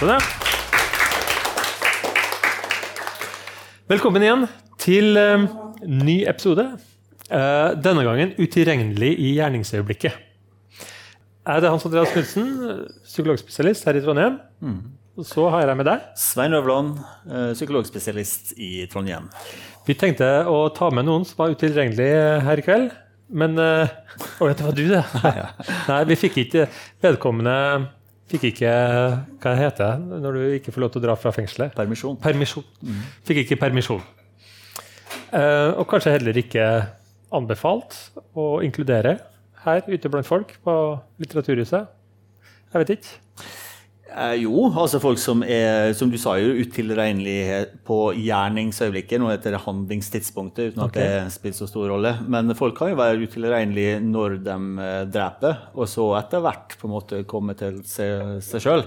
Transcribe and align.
Sånn, 0.00 0.14
det. 0.16 0.20
Velkommen 3.90 4.24
igjen 4.24 4.46
til 4.80 5.12
eh, 5.20 5.42
ny 5.84 6.14
episode. 6.30 6.64
Uh, 7.28 7.76
denne 7.76 8.06
gangen 8.06 8.32
utilregnelig 8.40 9.10
i 9.20 9.34
gjerningsøyeblikket. 9.36 10.16
Jeg 10.70 11.64
det 11.66 11.68
Hans 11.68 11.84
Andreas 11.84 12.14
Knutsen, 12.14 12.48
psykologspesialist 13.10 13.84
her 13.90 14.00
i 14.00 14.02
Trondheim. 14.06 14.40
Og 15.20 15.28
så 15.28 15.44
har 15.52 15.68
jeg 15.68 15.82
med 15.82 15.90
deg. 15.90 16.08
Svein 16.16 16.56
Øverland, 16.56 16.96
eh, 17.28 17.52
psykologspesialist 17.52 18.56
i 18.56 18.88
Trondheim. 18.88 19.28
Vi 19.84 20.00
tenkte 20.00 20.48
å 20.48 20.64
ta 20.72 20.88
med 20.96 21.10
noen 21.10 21.28
som 21.28 21.44
var 21.44 21.52
utilregnelige 21.52 22.40
her 22.48 22.56
i 22.56 22.64
kveld. 22.64 22.88
Men 23.28 23.60
Å, 23.60 23.84
Å, 24.40 24.48
det 24.48 24.64
var 24.64 24.74
du, 24.80 24.86
det. 24.96 25.04
Nei, 25.92 26.04
vi 26.08 26.22
fikk 26.24 26.40
ikke 26.48 26.70
Vedkommende 27.04 27.99
fikk 28.30 28.46
ikke 28.52 28.70
Hva 29.42 29.52
heter 29.58 29.98
det 30.00 30.20
når 30.22 30.36
du 30.36 30.42
ikke 30.58 30.74
får 30.74 30.84
lov 30.84 30.92
til 30.94 31.02
å 31.02 31.04
dra 31.08 31.16
fra 31.18 31.32
fengselet? 31.34 31.74
Permisjon. 31.76 32.18
Permisjon. 32.22 32.66
Fikk 33.28 33.44
ikke 33.44 33.58
permisjon. 33.60 34.02
Eh, 35.34 35.70
og 35.78 35.86
kanskje 35.90 36.14
heller 36.16 36.38
ikke 36.38 36.66
anbefalt 37.34 37.96
å 38.38 38.60
inkludere 38.66 39.16
her 39.64 39.82
ute 39.86 40.10
blant 40.10 40.26
folk 40.26 40.56
på 40.64 40.74
Litteraturhuset. 41.22 41.90
Jeg 42.70 42.82
vet 42.82 42.94
ikke. 42.96 43.18
Eh, 44.10 44.34
jo, 44.42 44.66
altså 44.68 44.98
folk 45.02 45.20
som 45.22 45.44
er, 45.46 45.92
som 45.96 46.10
du 46.10 46.16
sa, 46.18 46.34
jo 46.40 46.56
utilregnelige 46.58 47.60
på 47.86 47.98
gjerningsøyeblikket. 48.18 49.20
Nå 49.22 49.30
heter 49.30 49.54
det 49.54 49.62
handlingstidspunktet, 49.64 50.72
uten 50.72 50.84
at 50.84 50.90
okay. 50.90 51.08
det 51.26 51.34
spiller 51.34 51.58
så 51.60 51.70
stor 51.70 51.88
rolle. 51.92 52.14
Men 52.30 52.54
folk 52.58 52.76
kan 52.78 52.92
jo 52.92 53.00
være 53.00 53.22
utilregnelige 53.22 53.98
når 54.04 54.40
de 54.46 54.58
eh, 54.86 55.00
dreper, 55.14 55.66
og 55.76 55.90
så 55.90 56.10
etter 56.18 56.44
hvert 56.44 56.78
på 56.80 56.90
en 56.90 56.96
måte 56.96 57.24
komme 57.30 57.56
til 57.58 57.82
seg, 57.86 58.40
seg 58.44 58.66
sjøl. 58.66 58.86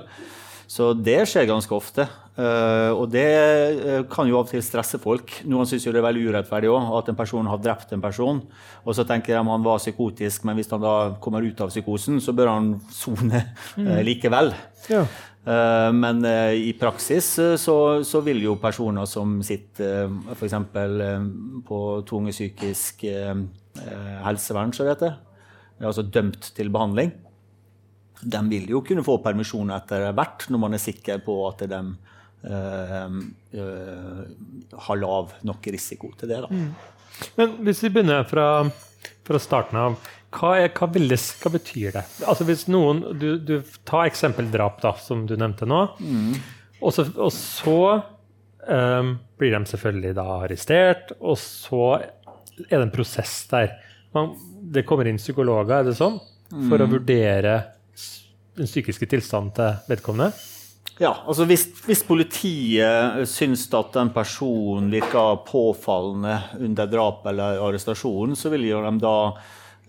Så 0.73 0.93
det 0.97 1.19
skjer 1.29 1.49
ganske 1.49 1.75
ofte. 1.75 2.07
Eh, 2.33 2.91
og 2.97 3.11
det 3.13 3.27
eh, 3.29 4.05
kan 4.09 4.25
jo 4.25 4.39
av 4.39 4.47
og 4.47 4.49
til 4.49 4.63
stresse 4.65 4.97
folk. 5.01 5.35
Noen 5.45 5.67
syns 5.69 5.85
det 5.85 5.99
er 5.99 6.05
veldig 6.05 6.23
urettferdig 6.31 6.71
også, 6.71 6.95
at 6.97 7.11
en 7.11 7.19
person 7.19 7.49
har 7.49 7.59
drept 7.61 7.93
en 7.93 8.01
person. 8.01 8.39
Og 8.81 8.97
så 8.97 9.05
tenker 9.05 9.35
de 9.35 9.43
han 9.51 9.67
var 9.67 9.81
psykotisk, 9.81 10.47
men 10.49 10.57
hvis 10.57 10.71
han 10.73 10.81
da 10.81 10.95
kommer 11.21 11.45
ut 11.45 11.61
av 11.61 11.69
psykosen, 11.69 12.17
så 12.23 12.33
bør 12.33 12.49
han 12.55 12.71
sone 12.93 13.43
eh, 13.77 14.01
likevel. 14.07 14.53
Ja. 14.89 15.05
Men 15.43 16.23
i 16.23 16.69
praksis 16.79 17.25
så, 17.59 17.73
så 18.07 18.19
vil 18.23 18.37
jo 18.45 18.53
personer 18.61 19.03
som 19.11 19.41
sitter 19.43 20.07
f.eks. 20.31 20.53
på 21.67 21.79
tunge 22.07 22.31
psykisk 22.31 23.03
helsevern, 24.23 24.71
så 24.71 24.87
det 24.87 24.93
heter, 24.93 25.17
altså 25.83 26.05
dømt 26.07 26.47
til 26.55 26.71
behandling, 26.71 27.11
de 28.23 28.41
vil 28.49 28.71
jo 28.75 28.81
kunne 28.85 29.03
få 29.05 29.19
permisjon 29.23 29.71
etter 29.75 30.09
hvert, 30.15 30.47
når 30.49 30.61
man 30.61 30.75
er 30.75 30.81
sikker 30.81 31.21
på 31.25 31.37
at 31.49 31.63
de 31.69 31.79
eh, 32.47 32.97
eh, 33.59 34.23
har 34.87 34.99
lav 35.01 35.35
nok 35.47 35.69
risiko 35.73 36.11
til 36.19 36.33
det. 36.33 36.41
Da. 36.45 36.63
Men 37.39 37.55
hvis 37.67 37.83
vi 37.85 37.93
begynner 37.93 38.25
fra, 38.29 38.47
fra 39.27 39.41
starten 39.41 39.79
av, 39.79 39.97
hva, 40.33 40.55
er, 40.57 40.71
hva, 40.73 40.89
vil 40.95 41.11
det, 41.11 41.19
hva 41.43 41.53
betyr 41.53 41.93
det? 41.99 42.03
Altså 42.25 42.47
hvis 42.47 42.65
noen, 42.71 43.03
du, 43.19 43.35
du 43.37 43.59
Ta 43.85 44.05
eksempel 44.09 44.49
drap, 44.53 44.81
da, 44.81 44.95
som 44.97 45.27
du 45.29 45.35
nevnte 45.37 45.67
nå. 45.69 45.83
Og 46.83 46.95
så, 46.95 47.05
og 47.13 47.29
så 47.35 47.77
um, 48.67 49.13
blir 49.39 49.53
de 49.53 49.61
selvfølgelig 49.69 50.15
da 50.17 50.25
arrestert, 50.39 51.13
og 51.21 51.37
så 51.39 51.85
er 52.01 52.73
det 52.73 52.81
en 52.81 52.93
prosess 52.93 53.35
der. 53.51 53.75
Man, 54.15 54.33
det 54.73 54.85
kommer 54.89 55.07
inn 55.09 55.21
psykologer, 55.21 55.79
er 55.79 55.87
det 55.87 55.95
sånn? 55.99 56.19
For 56.69 56.81
å 56.81 56.89
vurdere 56.89 57.55
den 58.57 58.69
psykiske 58.69 59.07
tilstanden 59.09 59.53
til 59.57 59.79
vedkommende? 59.89 60.33
Ja, 61.01 61.15
altså 61.25 61.47
hvis, 61.49 61.65
hvis 61.87 62.03
politiet 62.05 63.23
syns 63.29 63.65
at 63.73 63.95
en 63.97 64.11
person 64.13 64.91
virker 64.93 65.39
påfallende 65.47 66.37
under 66.61 66.89
drap 66.91 67.25
eller 67.31 67.57
arrestasjon, 67.65 68.35
så 68.37 68.51
vil 68.53 68.67
de 68.69 68.91
da 69.01 69.15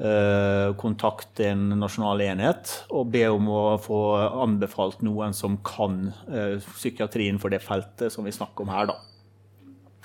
eh, 0.01 0.71
kontakte 0.81 1.51
en 1.51 1.75
nasjonal 1.77 2.25
enhet 2.25 2.73
og 2.89 3.13
be 3.13 3.27
om 3.29 3.51
å 3.53 3.65
få 3.85 4.01
anbefalt 4.47 5.05
noen 5.05 5.37
som 5.37 5.59
kan 5.67 6.07
eh, 6.33 6.57
psykiatrien 6.73 7.41
for 7.43 7.53
det 7.53 7.61
feltet 7.65 8.15
som 8.15 8.25
vi 8.25 8.33
snakker 8.33 8.65
om 8.65 8.73
her. 8.73 8.89
da. 8.95 8.97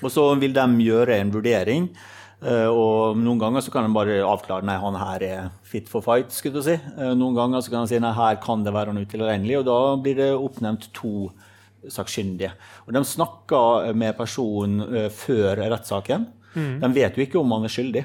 Og 0.03 0.11
så 0.11 0.27
vil 0.39 0.55
de 0.55 0.67
gjøre 0.83 1.15
en 1.19 1.31
vurdering. 1.31 1.89
Eh, 2.43 2.67
og 2.67 3.19
noen 3.19 3.41
ganger 3.41 3.63
så 3.65 3.73
kan 3.73 3.87
de 3.87 3.95
bare 3.95 4.19
avklare 4.25 4.65
nei, 4.67 4.77
han 4.79 4.97
her 4.99 5.25
er 5.27 5.49
fit 5.67 5.89
for 5.91 6.05
fight. 6.05 6.31
skulle 6.35 6.59
du 6.59 6.65
si. 6.65 6.77
Eh, 6.77 7.13
noen 7.17 7.37
ganger 7.37 7.63
så 7.63 7.73
kan 7.73 7.85
de 7.85 7.93
si 7.93 8.01
nei, 8.01 8.13
her 8.15 8.39
kan 8.43 8.63
det 8.65 8.73
være 8.75 8.93
han 8.93 9.03
utilregnelig. 9.03 9.59
Og 9.61 9.67
da 9.69 9.79
blir 10.03 10.19
det 10.19 10.31
oppnevnt 10.35 10.89
to 10.97 11.31
sakkyndige. 11.89 12.51
Og 12.87 12.93
de 12.95 13.03
snakker 13.07 13.93
med 13.95 14.17
personen 14.17 14.83
eh, 14.89 15.09
før 15.13 15.63
rettssaken. 15.65 16.27
De 16.81 16.87
vet 16.95 17.15
jo 17.15 17.23
ikke 17.23 17.37
om 17.39 17.51
han 17.53 17.67
er 17.67 17.71
skyldig. 17.71 18.01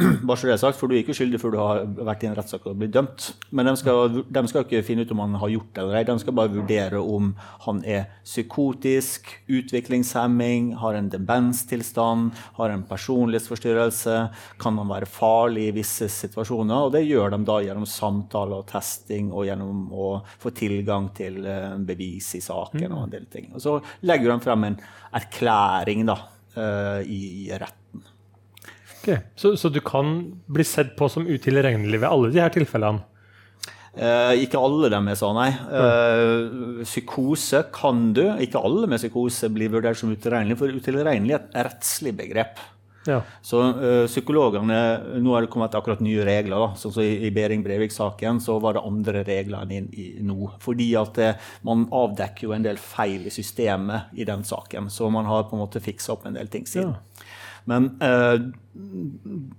Bare 0.26 0.38
så 0.38 0.48
det 0.48 0.54
er 0.54 0.62
sagt, 0.62 0.78
for 0.78 0.90
Du 0.90 0.94
er 0.94 1.02
ikke 1.02 1.16
skyldig 1.16 1.40
før 1.42 1.54
du 1.54 1.58
har 1.60 1.82
vært 2.08 2.24
i 2.24 2.28
en 2.30 2.36
rettssak 2.38 2.66
og 2.68 2.78
blitt 2.80 2.94
dømt. 2.94 3.30
Men 3.54 3.68
de 3.68 3.74
skal, 3.80 4.20
de 4.26 4.42
skal 4.50 4.64
ikke 4.64 4.82
finne 4.86 5.04
ut 5.04 5.14
om 5.14 5.22
han 5.24 5.36
har 5.42 5.52
gjort 5.52 5.70
det 5.74 5.82
eller 5.82 5.98
ei. 6.00 6.04
De 6.08 6.16
skal 6.22 6.36
bare 6.36 6.52
vurdere 6.54 7.00
om 7.00 7.32
han 7.66 7.82
er 7.84 8.06
psykotisk, 8.24 9.30
utviklingshemming, 9.50 10.72
har 10.80 10.98
en 10.98 11.10
demenstilstand, 11.12 12.30
har 12.58 12.74
en 12.74 12.84
personlighetsforstyrrelse, 12.88 14.16
kan 14.60 14.80
han 14.80 14.90
være 14.90 15.10
farlig 15.10 15.68
i 15.68 15.74
visse 15.80 16.10
situasjoner. 16.12 16.86
og 16.86 16.94
Det 16.96 17.04
gjør 17.06 17.34
de 17.34 17.42
da 17.48 17.58
gjennom 17.64 17.88
samtale 17.88 18.60
og 18.60 18.68
testing 18.70 19.32
og 19.32 19.46
gjennom 19.48 19.88
å 19.92 20.12
få 20.40 20.54
tilgang 20.56 21.10
til 21.16 21.42
eh, 21.46 21.76
bevis 21.86 22.34
i 22.38 22.44
saken. 22.44 22.88
og 22.92 23.04
en 23.06 23.16
del 23.18 23.28
ting. 23.32 23.50
Og 23.54 23.60
Så 23.62 23.78
legger 24.06 24.32
de 24.32 24.40
frem 24.44 24.70
en 24.70 24.80
erklæring 25.20 26.06
da, 26.08 26.18
eh, 26.56 27.02
i 27.06 27.22
retten. 27.50 27.79
Ok, 29.00 29.14
Så, 29.36 29.54
så 29.56 29.70
du 29.72 29.80
kan 29.80 30.18
bli 30.46 30.64
sett 30.64 30.92
på 30.98 31.08
som 31.08 31.24
utilregnelig 31.26 32.02
ved 32.02 32.10
alle 32.10 32.30
de 32.34 32.42
her 32.42 32.52
tilfellene? 32.52 33.00
Eh, 33.90 34.44
ikke 34.44 34.60
alle 34.60 34.86
dem 34.92 35.08
er 35.10 35.16
sånn, 35.18 35.38
nei. 35.40 35.50
Eh, 35.50 36.84
psykose 36.86 37.64
kan 37.74 38.10
du. 38.14 38.22
Ikke 38.44 38.60
alle 38.62 38.86
med 38.90 39.00
psykose 39.02 39.50
blir 39.50 39.72
vurdert 39.72 39.98
som 39.98 40.12
utilregnelig, 40.12 40.58
for 40.60 40.70
utilregnelig 40.70 41.34
er 41.34 41.40
et 41.40 41.56
rettslig 41.70 42.12
begrep. 42.20 42.60
Ja. 43.08 43.22
Så 43.40 43.56
ø, 43.80 43.90
psykologene, 44.04 44.76
Nå 45.24 45.32
er 45.32 45.46
det 45.46 45.50
kommet 45.50 45.72
akkurat 45.74 46.02
nye 46.04 46.20
regler. 46.26 46.60
da, 46.60 46.74
så, 46.76 46.90
så 46.92 47.00
I, 47.00 47.14
i 47.26 47.30
Behring 47.32 47.62
Breivik-saken 47.64 48.42
så 48.44 48.58
var 48.60 48.76
det 48.76 48.82
andre 48.84 49.22
regler 49.24 49.64
enn 49.64 49.72
i, 49.72 49.80
i 49.96 50.06
nå. 50.20 50.50
Fordi 50.60 50.90
at 51.00 51.20
eh, 51.24 51.48
man 51.66 51.86
avdekker 51.88 52.46
jo 52.46 52.52
en 52.54 52.66
del 52.66 52.76
feil 52.76 53.24
i 53.26 53.32
systemet 53.32 54.12
i 54.20 54.28
den 54.28 54.44
saken. 54.44 54.92
Så 54.92 55.08
man 55.10 55.28
har 55.30 55.48
på 55.48 55.56
en 55.56 55.64
måte 55.64 55.80
fiksa 55.82 56.12
opp 56.12 56.28
en 56.28 56.36
del 56.36 56.52
ting 56.52 56.68
siden. 56.68 56.92
Men 57.68 57.90
eh, 58.00 58.36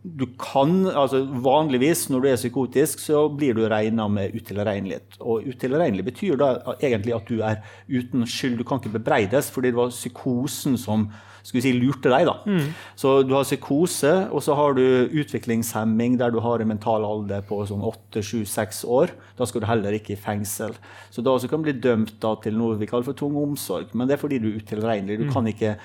du 0.02 0.26
kan 0.40 0.86
altså 0.88 1.24
Vanligvis 1.44 2.08
når 2.10 2.24
du 2.24 2.30
er 2.32 2.40
psykotisk, 2.40 3.02
så 3.04 3.26
blir 3.30 3.58
du 3.58 3.66
regna 3.70 4.08
med 4.12 4.36
utilregnelighet. 4.38 5.20
Og 5.22 5.46
utilregnelig 5.52 6.06
betyr 6.08 6.40
da 6.40 6.54
egentlig 6.80 7.16
at 7.18 7.28
du 7.30 7.42
er 7.46 7.60
uten 7.92 8.26
skyld. 8.26 8.58
Du 8.62 8.64
kan 8.68 8.82
ikke 8.82 8.96
bebreides, 8.98 9.52
fordi 9.54 9.74
det 9.74 9.80
var 9.82 9.94
psykosen 9.94 10.80
som 10.80 11.10
skulle 11.44 11.64
si, 11.66 11.72
lurte 11.74 12.10
deg. 12.14 12.28
da. 12.30 12.36
Så 12.96 13.24
du 13.26 13.34
har 13.34 13.46
psykose, 13.48 14.12
og 14.30 14.44
så 14.46 14.54
har 14.58 14.76
du 14.78 14.84
utviklingshemming 15.10 16.20
der 16.20 16.30
du 16.34 16.40
har 16.40 16.62
en 16.62 16.70
mental 16.70 17.06
alder 17.08 17.42
på 17.48 17.64
sånn 17.66 17.82
8-7-6 17.82 18.84
år. 18.86 19.14
Da 19.40 19.48
skal 19.50 19.64
du 19.64 19.68
heller 19.70 19.98
ikke 19.98 20.14
i 20.14 20.20
fengsel. 20.22 20.76
Så 21.10 21.24
da 21.26 21.34
også 21.34 21.50
kan 21.50 21.64
du 21.64 21.72
bli 21.72 21.80
dømt 21.82 22.20
da, 22.22 22.36
til 22.44 22.58
noe 22.60 22.78
vi 22.78 22.90
kaller 22.90 23.10
for 23.10 23.18
tung 23.18 23.38
omsorg. 23.42 23.90
Men 23.98 24.08
det 24.08 24.18
er 24.18 24.22
fordi 24.22 24.38
du 24.44 24.52
er 24.52 24.62
utilregnelig. 24.62 25.18
Du 25.24 25.34
kan 25.34 25.50
ikke 25.50 25.76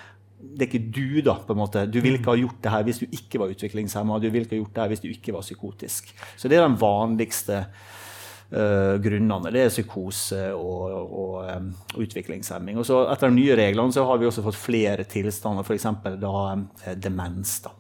det 0.54 0.66
er 0.66 0.70
ikke 0.70 0.92
du, 0.94 1.20
da. 1.26 1.36
på 1.46 1.54
en 1.54 1.60
måte. 1.60 1.84
Du 1.90 1.98
ville 2.00 2.20
ikke 2.20 2.32
ha 2.32 2.40
gjort 2.40 2.62
det 2.64 2.72
her 2.72 2.86
hvis 2.86 3.02
du 3.02 3.06
ikke 3.06 3.40
var 3.42 3.52
utviklingshemma. 3.52 4.18
Du 4.22 4.28
ville 4.28 4.46
ikke 4.46 4.56
ha 4.56 4.62
gjort 4.62 4.74
det 4.74 4.84
her 4.84 4.92
hvis 4.92 5.04
du 5.04 5.08
ikke 5.10 5.34
var 5.36 5.46
psykotisk. 5.46 6.12
Så 6.36 6.50
det 6.50 6.58
er 6.58 6.66
den 6.66 6.78
vanligste 6.80 7.58
uh, 7.66 8.94
grunnene. 9.04 9.52
Det 9.54 9.64
er 9.64 9.74
psykose 9.74 10.42
og, 10.54 10.96
og 11.22 11.50
em, 11.52 11.68
utviklingshemming. 11.98 12.80
Og 12.80 12.88
så 12.88 13.02
Etter 13.12 13.32
de 13.32 13.40
nye 13.40 13.58
reglene 13.58 13.94
så 13.94 14.06
har 14.08 14.22
vi 14.22 14.28
også 14.30 14.44
fått 14.46 14.60
flere 14.60 15.08
tilstander, 15.10 15.66
f.eks. 15.66 15.90
da 16.22 16.34
um, 16.52 16.66
demens. 17.02 17.58
da. 17.66 17.74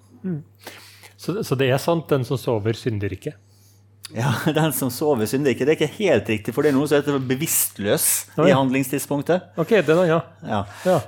Så, 1.16 1.38
så 1.46 1.56
det 1.56 1.70
er 1.72 1.80
sant, 1.80 2.08
den 2.12 2.26
som 2.28 2.38
sover, 2.40 2.76
synder 2.76 3.12
ikke? 3.16 3.32
Ja, 4.14 4.30
Den 4.58 4.74
som 4.76 4.90
sover, 4.92 5.26
synder 5.26 5.50
ikke. 5.50 5.66
Det 5.66 5.74
er 5.74 5.80
ikke 5.80 5.98
helt 5.98 6.30
riktig, 6.30 6.54
for 6.54 6.62
det 6.62 6.70
er 6.70 6.76
noe 6.76 6.86
som 6.86 7.00
heter 7.00 7.18
bevisstløs 7.26 8.06
i 8.38 8.52
handlingstidspunktet. 8.54 9.50
Ok, 9.58 9.74
det 9.82 9.96
er 9.96 10.10
ja. 10.12 10.20
Ja. 10.46 10.60
Ja. 10.86 11.00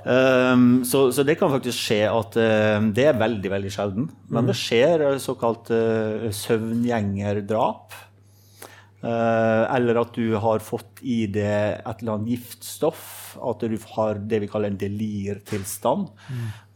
Um, 0.53 0.81
så, 0.87 1.05
så 1.15 1.23
det 1.27 1.37
kan 1.39 1.51
faktisk 1.53 1.79
skje 1.79 2.01
at 2.11 2.35
uh, 2.35 2.89
Det 2.95 3.07
er 3.07 3.21
veldig 3.21 3.53
veldig 3.55 3.71
sjelden. 3.71 4.09
Men 4.33 4.49
det 4.49 4.57
skjer 4.59 5.05
eh, 5.07 5.17
såkalt 5.23 5.71
uh, 5.71 6.27
søvngjengerdrap. 6.35 7.95
Uh, 8.99 9.63
eller 9.71 10.01
at 10.01 10.11
du 10.17 10.35
har 10.43 10.59
fått 10.59 10.99
i 10.99 11.21
deg 11.31 11.79
et 11.79 12.01
eller 12.01 12.17
annet 12.17 12.33
giftstoff. 12.35 13.07
At 13.39 13.63
du 13.63 13.77
har 13.95 14.19
det 14.19 14.41
vi 14.43 14.51
kaller 14.51 14.73
en 14.73 14.81
delirtilstand. 14.81 16.09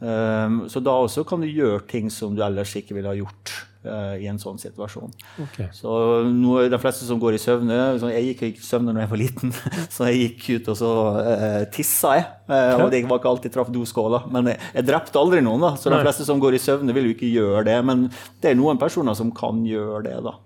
Ehm, 0.04 0.58
så 0.72 0.80
da 0.84 0.94
også 1.02 1.24
kan 1.28 1.42
du 1.44 1.50
gjøre 1.50 1.82
ting 1.90 2.12
som 2.14 2.36
du 2.38 2.44
ellers 2.46 2.76
ikke 2.80 2.96
ville 2.96 3.12
ha 3.12 3.18
gjort. 3.18 3.56
Uh, 3.86 4.16
i 4.20 4.28
en 4.30 4.40
sånn 4.42 4.60
situasjon. 4.62 5.12
Okay. 5.46 5.70
Så 5.76 5.92
noe, 6.30 6.66
De 6.72 6.80
fleste 6.82 7.08
som 7.08 7.20
går 7.22 7.38
i 7.38 7.42
søvne 7.42 7.78
Jeg 8.12 8.26
gikk 8.28 8.44
ikke 8.50 8.62
i 8.62 8.66
søvne 8.66 8.94
når 8.94 9.06
jeg 9.06 9.12
var 9.14 9.22
liten, 9.22 9.54
så 9.94 10.10
jeg 10.10 10.22
gikk 10.22 10.48
ut 10.58 10.70
og 10.74 10.80
så 10.80 10.92
uh, 11.18 11.62
tissa 11.74 12.16
jeg. 12.20 12.28
Uh, 12.50 12.84
og 12.84 12.94
det 12.94 13.04
var 13.10 13.22
ikke 13.22 13.32
alltid 13.34 13.56
traff 13.56 13.72
doskåla. 13.74 14.24
Men 14.34 14.52
jeg, 14.54 14.62
jeg, 14.78 14.88
drepte 14.90 15.22
aldri 15.22 15.42
noen, 15.46 15.64
da. 15.66 15.74
Så 15.80 15.94
de 15.94 16.02
fleste 16.02 16.28
som 16.28 16.42
går 16.44 16.58
i 16.58 16.64
søvne, 16.64 16.96
vil 16.96 17.10
jo 17.10 17.16
ikke 17.16 17.32
gjøre 17.32 17.66
det. 17.70 17.80
Men 17.88 18.08
det 18.44 18.52
er 18.52 18.60
noen 18.60 18.82
personer 18.82 19.18
som 19.20 19.32
kan 19.36 19.64
gjøre 19.68 20.04
det, 20.10 20.18
da. 20.26 20.38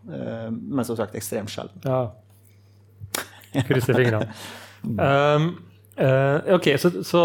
men 0.51 0.87
som 0.87 0.97
sagt 0.99 1.17
ekstremt 1.17 1.51
sjelden. 1.53 1.81
Ja. 1.85 3.63
Krysser 3.67 3.97
fingrene. 3.97 4.31
Um, 4.87 5.47
ok, 6.53 6.67
så, 6.79 6.91
så 7.03 7.21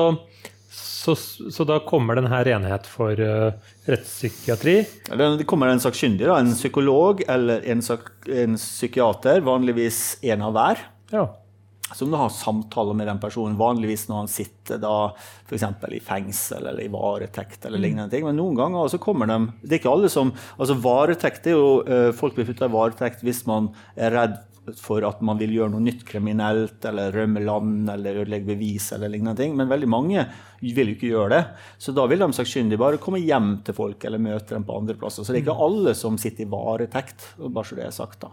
så, 0.72 1.14
så, 1.50 1.64
da 1.69 1.76
kommer 1.84 2.16
denne 2.16 2.38
enhet 2.48 2.86
for 2.88 3.19
uh, 3.20 3.52
rettspsykiatri? 3.84 4.76
Det 5.10 5.46
kommer 5.50 5.69
en 5.69 5.82
sakkyndig, 5.82 6.30
en 6.32 6.54
psykolog 6.56 7.20
eller 7.28 7.66
en, 7.69 7.82
en, 8.32 8.56
psykiater, 8.56 9.42
vanligvis 9.44 9.98
en 10.32 10.44
av 10.46 10.54
hver. 10.56 10.84
Ja. 11.12 11.26
Som 11.92 12.14
da 12.14 12.22
har 12.22 12.32
samtaler 12.32 12.96
med 12.96 13.10
den 13.10 13.20
personen, 13.20 13.58
vanligvis 13.60 14.06
når 14.08 14.22
han 14.22 14.30
sitter 14.32 14.80
da 14.80 14.94
f.eks. 15.50 15.66
i 15.92 16.00
fengsel 16.06 16.70
eller 16.70 16.86
i 16.86 16.92
varetekt. 16.94 17.66
eller 17.66 17.76
mm. 17.76 17.84
lignende 17.84 18.14
ting. 18.14 18.24
Men 18.24 18.40
noen 18.40 18.56
ganger 18.56 18.88
så 18.88 19.02
kommer 19.02 19.28
de 19.28 19.42
Det 19.60 19.76
er 19.76 19.82
ikke 19.82 19.92
alle 19.92 20.08
som 20.12 20.32
altså 20.56 20.78
Varetekt 20.80 21.50
er 21.50 21.58
jo 21.58 21.69
uh, 21.84 22.14
Folk 22.16 22.38
blir 22.38 22.48
putta 22.48 22.70
i 22.70 22.72
varetekt 22.72 23.26
hvis 23.26 23.44
man 23.50 23.74
er 23.92 24.16
redd 24.16 24.40
for 24.78 25.02
at 25.06 25.22
man 25.26 25.40
vil 25.40 25.56
gjøre 25.56 25.72
noe 25.72 25.82
nytt 25.82 26.04
kriminelt, 26.06 26.84
eller 26.86 27.14
rømme 27.14 27.42
land, 27.42 27.88
eller 27.90 28.22
ødelegge 28.22 28.52
bevis, 28.52 28.92
eller 28.94 29.10
lignende 29.10 29.34
ting. 29.40 29.56
Men 29.58 29.70
veldig 29.70 29.88
mange 29.90 30.26
vil 30.62 30.92
jo 30.92 30.96
ikke 30.96 31.10
gjøre 31.10 31.30
det. 31.34 31.40
Så 31.82 31.94
da 31.96 32.04
vil 32.10 32.22
de 32.22 32.28
sakkyndige 32.36 32.80
bare 32.80 33.00
komme 33.02 33.22
hjem 33.22 33.56
til 33.66 33.76
folk, 33.76 34.04
eller 34.06 34.22
møte 34.22 34.54
dem 34.54 34.66
på 34.68 34.76
andre 34.78 34.98
plasser. 34.98 35.26
Så 35.26 35.34
det 35.34 35.40
er 35.40 35.46
ikke 35.46 35.64
alle 35.66 35.96
som 35.98 36.18
sitter 36.20 36.46
i 36.46 36.52
varetekt, 36.52 37.32
bare 37.42 37.66
så 37.66 37.78
det 37.78 37.88
er 37.88 37.96
sagt. 37.96 38.20
da. 38.22 38.30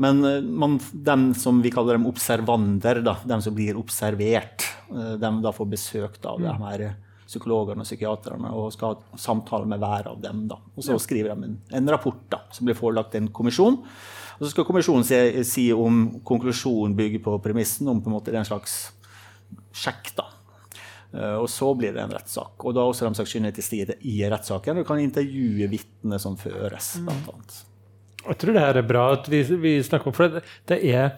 Men 0.00 0.24
eh, 0.24 0.40
man, 0.42 0.78
dem 0.92 1.30
som 1.38 1.60
vi 1.62 1.70
kaller 1.74 1.98
dem 1.98 2.08
observander, 2.10 3.02
da, 3.06 3.18
dem 3.28 3.44
som 3.44 3.54
blir 3.54 3.78
observert, 3.78 4.66
eh, 4.90 5.14
dem 5.22 5.40
da 5.44 5.54
får 5.54 5.70
besøk 5.76 6.18
av 6.26 6.42
de 6.42 6.56
her 6.64 6.86
psykologene 7.30 7.84
og 7.84 7.86
psykiaterne 7.86 8.50
og 8.58 8.72
skal 8.74 8.96
ha 8.98 9.18
samtale 9.20 9.68
med 9.70 9.78
hver 9.82 10.08
av 10.10 10.22
dem. 10.22 10.46
da. 10.50 10.58
Og 10.74 10.82
så 10.82 10.98
skriver 10.98 11.30
de 11.30 11.50
en, 11.50 11.60
en 11.78 11.92
rapport 11.92 12.24
da, 12.32 12.42
som 12.50 12.66
blir 12.66 12.78
forelagt 12.78 13.14
en 13.14 13.30
kommisjon. 13.34 13.78
Og 14.40 14.46
så 14.46 14.54
skal 14.54 14.64
kommisjonen 14.64 15.04
si, 15.04 15.16
si 15.44 15.66
om 15.76 16.06
konklusjonen 16.24 16.96
bygger 16.96 17.20
på 17.26 17.36
premissen 17.44 17.88
om 17.92 18.00
på 18.00 18.08
en 18.08 18.16
måte 18.16 18.32
det 18.32 18.38
er 18.38 18.44
en 18.46 18.48
slags 18.48 18.76
sjekk. 19.76 20.14
da. 20.16 20.30
Uh, 21.10 21.36
og 21.42 21.48
så 21.50 21.68
blir 21.76 21.92
det 21.92 22.00
en 22.00 22.14
rettssak. 22.14 22.54
Og 22.64 22.72
da 22.72 22.80
er 22.80 22.92
også 22.94 23.08
de 23.08 23.18
sakkyndige 23.18 23.58
til 23.58 23.66
stede 23.66 23.98
i 24.08 24.16
rettssaken 24.30 24.80
og 24.80 24.86
kan 24.88 25.02
intervjue 25.02 25.68
vitner 25.68 26.22
som 26.22 26.38
føres. 26.40 26.94
Mm. 26.96 27.10
Blant 27.10 27.34
annet. 27.34 27.58
Jeg 28.20 28.40
tror 28.40 28.56
det 28.56 28.64
her 28.64 28.80
er 28.80 28.88
bra 28.88 29.04
at 29.14 29.28
vi, 29.32 29.42
vi 29.60 29.74
snakker 29.84 30.10
om 30.10 30.16
For 30.16 30.28
det, 30.28 30.42
det 30.68 30.76
er 30.92 31.14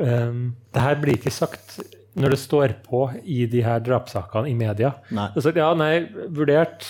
um, 0.00 0.54
Det 0.72 0.80
her 0.80 0.96
blir 1.02 1.18
ikke 1.18 1.32
sagt 1.34 1.74
når 2.16 2.32
det 2.32 2.38
står 2.40 2.74
på 2.86 3.02
i 3.24 3.42
de 3.50 3.60
her 3.64 3.82
drapssakene 3.84 4.48
i 4.48 4.54
media. 4.56 4.94
Nei. 5.14 5.28
Det 5.34 5.42
er 5.42 5.46
sagt, 5.48 5.60
ja, 5.60 5.68
nei, 5.76 6.06
vurdert 6.32 6.86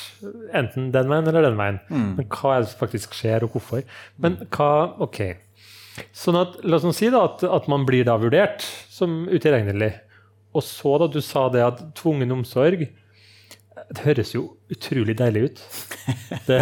enten 0.55 0.93
den 0.95 1.11
veien 1.11 1.31
eller 1.31 1.49
den 1.49 1.59
veien. 1.59 1.81
Mm. 1.91 2.13
Men 2.21 2.29
hva 2.31 2.55
er 2.55 2.63
det 2.63 2.71
som 2.71 2.83
faktisk 2.85 3.17
skjer, 3.19 3.47
og 3.47 3.57
hvorfor? 3.57 3.83
Men 4.23 4.39
hva 4.55 4.71
OK. 5.03 5.23
Sånn 6.15 6.39
at, 6.39 6.59
La 6.69 6.79
oss 6.79 6.99
si 6.99 7.11
da 7.13 7.25
at, 7.27 7.43
at 7.43 7.67
man 7.73 7.87
blir 7.89 8.07
da 8.07 8.19
vurdert 8.21 8.65
som 8.93 9.25
utilregnelig. 9.27 9.95
Og 10.57 10.65
så, 10.65 10.95
da 11.03 11.11
du 11.11 11.19
sa 11.25 11.49
det 11.53 11.65
at 11.65 11.83
tvungen 11.99 12.33
omsorg 12.33 12.87
Det 12.87 14.05
høres 14.07 14.31
jo 14.33 14.47
utrolig 14.73 15.19
deilig 15.19 15.49
ut. 15.51 15.65
Det, 16.47 16.61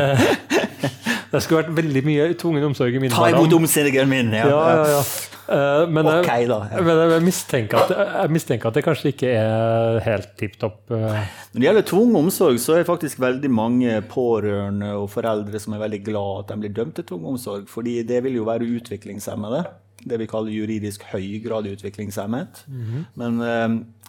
det 1.35 1.43
skulle 1.45 1.63
vært 1.65 1.77
veldig 1.77 2.03
mye 2.07 2.27
tvungen 2.39 2.67
omsorg 2.71 2.97
i 2.97 3.01
min. 3.03 3.13
Ta 3.13 3.29
imot 3.33 3.55
omsorgen 3.57 4.11
min! 4.11 4.35
Ja, 4.37 4.51
ja, 4.51 4.83
ja. 4.95 5.07
Uh, 5.45 5.85
men, 5.93 6.07
okay, 6.09 6.47
da, 6.49 6.63
ja. 6.73 6.81
men 6.81 7.01
jeg, 7.13 7.21
mistenker 7.27 7.83
at, 7.83 7.91
jeg, 7.93 8.33
mistenker 8.33 8.71
at, 8.71 8.79
det 8.79 8.83
kanskje 8.87 9.11
ikke 9.13 9.33
er 9.37 9.99
helt 10.07 10.31
tipp 10.41 10.55
topp. 10.63 10.79
Uh. 10.89 11.19
Når 11.53 11.59
det 11.59 11.67
gjelder 11.67 11.87
tvungen 11.91 12.21
omsorg, 12.23 12.61
så 12.63 12.79
er 12.79 12.87
faktisk 12.89 13.21
veldig 13.21 13.51
mange 13.53 13.99
pårørende 14.09 14.95
og 14.97 15.11
foreldre 15.13 15.61
som 15.61 15.77
er 15.77 15.85
veldig 15.85 16.01
glad 16.07 16.45
at 16.45 16.55
de 16.55 16.59
blir 16.63 16.73
dømt 16.79 16.97
til 16.97 17.09
tvungen 17.11 17.35
omsorg, 17.35 17.67
fordi 17.69 17.99
det 18.09 18.23
vil 18.25 18.41
jo 18.41 18.49
være 18.49 18.71
utviklingshemmede. 18.79 19.67
Det 20.05 20.21
vi 20.21 20.31
kaller 20.31 20.53
juridisk 20.55 21.05
høygradig 21.13 21.77
utviklingshemmet. 21.77 22.65
Mm 22.69 22.81
-hmm. 22.81 23.05
men, 23.21 23.33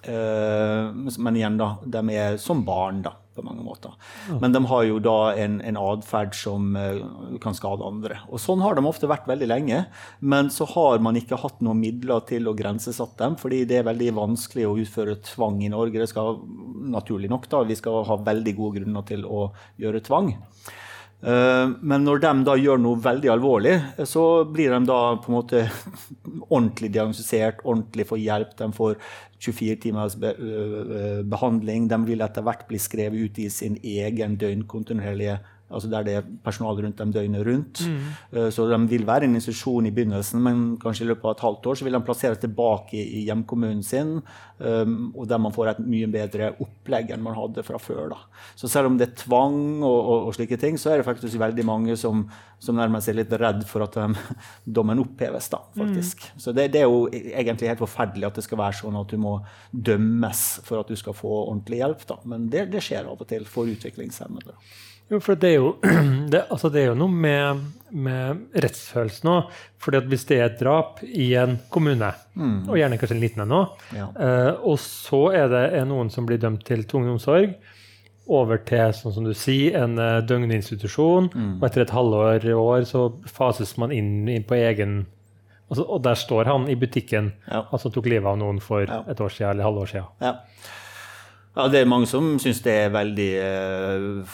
uh, 0.07 1.19
men, 1.19 1.35
igjen, 1.35 1.57
da. 1.57 1.75
De 1.83 2.15
er 2.15 2.37
som 2.37 2.65
barn, 2.65 3.01
da 3.01 3.17
på 3.35 3.45
mange 3.45 3.63
måter. 3.65 3.93
Ja. 4.29 4.37
Men 4.41 4.55
de 4.55 4.61
har 4.71 4.85
jo 4.87 4.99
da 5.03 5.17
en, 5.39 5.59
en 5.65 5.79
atferd 5.79 6.35
som 6.37 6.73
uh, 6.77 7.37
kan 7.43 7.57
skade 7.57 7.85
andre. 7.85 8.19
Og 8.29 8.41
sånn 8.41 8.63
har 8.63 8.77
de 8.77 8.85
ofte 8.87 9.09
vært 9.11 9.27
veldig 9.29 9.49
lenge. 9.51 9.83
Men 10.19 10.51
så 10.53 10.67
har 10.75 11.03
man 11.03 11.19
ikke 11.19 11.39
hatt 11.41 11.61
noen 11.65 11.81
midler 11.83 12.23
til 12.29 12.47
å 12.49 12.55
grensesette 12.57 13.19
dem, 13.21 13.37
fordi 13.39 13.63
det 13.69 13.81
er 13.81 13.89
veldig 13.89 14.13
vanskelig 14.17 14.67
å 14.69 14.77
utføre 14.81 15.19
tvang 15.27 15.61
i 15.65 15.71
Norge. 15.73 16.01
Det 16.01 16.09
skal 16.11 16.39
naturlig 16.95 17.29
nok 17.31 17.49
da, 17.51 17.63
Vi 17.67 17.77
skal 17.77 18.03
ha 18.07 18.19
veldig 18.21 18.55
gode 18.57 18.81
grunner 18.81 19.05
til 19.07 19.25
å 19.27 19.49
gjøre 19.81 20.03
tvang. 20.05 20.33
Eh, 21.25 21.71
men 21.81 22.05
når 22.05 22.21
de 22.21 22.33
da 22.45 22.55
gjør 22.59 22.81
noe 22.81 23.01
veldig 23.01 23.31
alvorlig, 23.33 23.75
så 24.05 24.45
blir 24.45 24.75
de 24.75 24.83
da 24.89 24.99
på 25.21 25.31
en 25.31 25.37
måte 25.39 25.63
ordentlig 26.55 26.91
diagnostisert, 26.93 27.63
ordentlig 27.65 28.07
får 28.11 28.21
hjelp. 28.21 28.53
De 28.61 28.69
får 28.77 28.99
24 29.45 29.81
timers 29.83 30.15
behandling. 30.17 31.89
De 31.91 31.99
vil 32.07 32.23
etter 32.25 32.45
hvert 32.45 32.65
bli 32.69 32.79
skrevet 32.81 33.25
ut 33.25 33.41
i 33.43 33.49
sin 33.53 33.75
egen 33.81 34.37
døgnkontinuerlige 34.41 35.39
altså 35.69 35.89
der 35.89 36.05
det 36.05 36.15
er 36.19 36.27
personal 36.45 36.77
rundt 36.77 36.99
dem 36.99 37.11
døgnet 37.13 37.45
rundt. 37.47 37.81
Mm. 37.87 38.01
Uh, 38.37 38.49
så 38.53 38.67
de 38.69 38.79
vil 38.89 39.05
være 39.07 39.25
en 39.25 39.37
institusjon 39.37 39.87
i 39.89 39.93
begynnelsen, 39.95 40.41
men 40.43 40.63
kanskje 40.81 41.05
i 41.05 41.09
løpet 41.09 41.25
av 41.25 41.35
et 41.35 41.45
halvt 41.47 41.69
år 41.71 41.79
så 41.79 41.87
vil 41.87 41.97
de 41.97 42.03
plasseres 42.05 42.41
tilbake 42.41 42.99
i, 42.99 43.23
hjemkommunen 43.25 43.83
sin, 43.83 44.19
um, 44.59 44.95
og 45.15 45.27
der 45.29 45.41
man 45.41 45.55
får 45.55 45.73
et 45.73 45.81
mye 45.85 46.09
bedre 46.11 46.51
opplegg 46.61 47.11
enn 47.15 47.23
man 47.25 47.37
hadde 47.37 47.65
fra 47.65 47.79
før. 47.81 48.13
Da. 48.13 48.21
Så 48.59 48.69
selv 48.71 48.91
om 48.91 48.99
det 48.99 49.09
er 49.09 49.17
tvang 49.25 49.59
og, 49.81 49.97
og, 49.97 50.29
og 50.29 50.37
slike 50.37 50.59
ting, 50.61 50.77
så 50.81 50.93
er 50.93 51.01
det 51.01 51.09
faktisk 51.09 51.39
veldig 51.41 51.65
mange 51.65 51.97
som, 51.99 52.25
som 52.61 52.77
nærmest 52.77 53.09
er 53.09 53.19
litt 53.19 53.33
redd 53.33 53.65
for 53.69 53.87
at 53.87 53.97
um, 54.05 54.15
dommen 54.77 55.01
oppheves. 55.01 55.49
da, 55.49 55.63
faktisk. 55.75 56.27
Mm. 56.29 56.41
Så 56.45 56.55
det, 56.55 56.69
det, 56.75 56.83
er 56.83 56.89
jo 56.89 57.05
egentlig 57.09 57.73
helt 57.73 57.83
forferdelig 57.83 58.29
at 58.29 58.37
det 58.37 58.45
skal 58.45 58.61
være 58.61 58.81
sånn 58.83 59.01
at 59.01 59.11
du 59.11 59.21
må 59.21 59.39
dømmes 59.71 60.45
for 60.65 60.83
at 60.83 60.91
du 60.91 60.99
skal 60.99 61.17
få 61.17 61.31
ordentlig 61.47 61.81
hjelp. 61.81 62.05
da, 62.13 62.21
Men 62.29 62.49
det, 62.53 62.67
det 62.73 62.85
skjer 62.85 63.09
av 63.09 63.17
og 63.17 63.29
til 63.29 63.49
for 63.49 63.71
utviklingshemmede. 63.71 64.55
Jo, 65.11 65.19
for 65.21 65.37
det 65.37 65.51
er 65.53 65.59
jo, 65.59 65.71
det, 66.33 66.45
altså 66.49 66.71
det 66.73 66.81
er 66.81 66.89
jo 66.89 66.97
noe 66.97 67.13
med, 67.13 67.61
med 67.93 68.59
rettsfølelsen 68.65 69.31
òg. 69.31 69.53
For 69.81 69.97
hvis 70.09 70.25
det 70.29 70.39
er 70.39 70.47
et 70.47 70.59
drap 70.61 71.01
i 71.05 71.31
en 71.37 71.59
kommune, 71.73 72.09
mm. 72.33 72.57
og 72.65 72.79
gjerne 72.79 72.97
kanskje 73.01 73.17
en 73.17 73.23
liten 73.23 73.45
en 73.45 73.55
òg, 73.59 73.87
ja. 73.95 74.09
uh, 74.17 74.51
og 74.65 74.79
så 74.81 75.27
er 75.37 75.49
det 75.53 75.65
er 75.77 75.89
noen 75.89 76.09
som 76.13 76.25
blir 76.27 76.41
dømt 76.41 76.65
til 76.67 76.85
tvungen 76.89 77.15
omsorg, 77.15 77.53
over 78.25 78.57
til 78.65 78.89
sånn 78.97 79.13
som 79.13 79.27
du 79.27 79.35
sier, 79.37 79.77
en 79.83 79.99
uh, 80.01 80.23
døgninstitusjon, 80.25 81.29
mm. 81.29 81.51
og 81.59 81.67
etter 81.67 81.85
et 81.85 81.93
halvår 81.93 82.47
i 82.49 82.55
år 82.57 82.87
så 82.89 83.11
fases 83.29 83.75
man 83.81 83.93
inn, 83.93 84.23
inn 84.25 84.47
på 84.47 84.57
egen 84.57 85.03
altså, 85.69 85.85
Og 85.85 86.01
der 86.01 86.17
står 86.17 86.49
han 86.49 86.65
i 86.69 86.77
butikken, 86.79 87.29
ja. 87.45 87.61
altså 87.69 87.93
tok 87.93 88.09
livet 88.09 88.31
av 88.31 88.41
noen 88.41 88.57
for 88.63 88.89
ja. 88.89 89.03
et 89.11 89.21
år 89.21 89.37
siden 89.37 89.53
eller 89.53 89.69
halvår 89.69 89.93
siden. 89.93 90.09
Ja. 90.25 90.33
Ja, 91.55 91.67
Det 91.71 91.81
er 91.81 91.87
mange 91.87 92.07
som 92.09 92.33
syns 92.41 92.59
det 92.65 92.73
er 92.83 92.89
veldig 92.91 93.29
uh, 93.39 94.33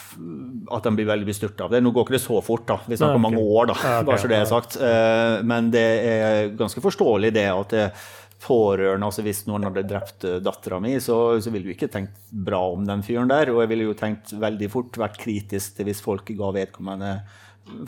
At 0.73 0.87
de 0.87 0.93
blir 0.97 1.09
veldig 1.09 1.27
bestyrta 1.27 1.67
av 1.67 1.75
det. 1.75 1.83
Nå 1.83 1.93
går 1.93 2.07
ikke 2.07 2.17
det 2.17 2.23
så 2.23 2.39
fort, 2.45 2.65
da. 2.69 2.79
Vi 2.87 2.97
snakker 2.97 3.19
om 3.19 3.27
mange 3.29 3.43
år, 3.43 3.69
da, 3.69 3.77
bare 4.07 4.17
så 4.21 4.31
det 4.31 4.39
er 4.39 4.49
sagt. 4.49 4.79
Uh, 4.81 5.37
men 5.45 5.69
det 5.73 5.85
er 6.15 6.49
ganske 6.57 6.81
forståelig 6.83 7.33
det 7.37 7.47
at 7.51 7.77
det 7.77 7.85
pårørende 8.41 9.05
altså 9.05 9.21
Hvis 9.21 9.43
noen 9.45 9.67
hadde 9.67 9.83
drept 9.85 10.25
dattera 10.41 10.79
mi, 10.81 10.95
så, 10.97 11.37
så 11.37 11.51
ville 11.53 11.69
vi 11.69 11.75
ikke 11.75 11.91
tenkt 11.93 12.17
bra 12.33 12.63
om 12.73 12.87
den 12.87 13.03
fyren 13.05 13.29
der. 13.29 13.51
Og 13.53 13.61
jeg 13.61 13.69
ville 13.69 13.85
jo 13.91 13.97
tenkt 13.97 14.33
veldig 14.33 14.69
fort 14.73 14.97
vært 14.97 15.19
kritisk 15.21 15.77
til 15.77 15.89
hvis 15.91 16.01
folk 16.01 16.31
ga 16.39 16.49
vedkommende 16.55 17.19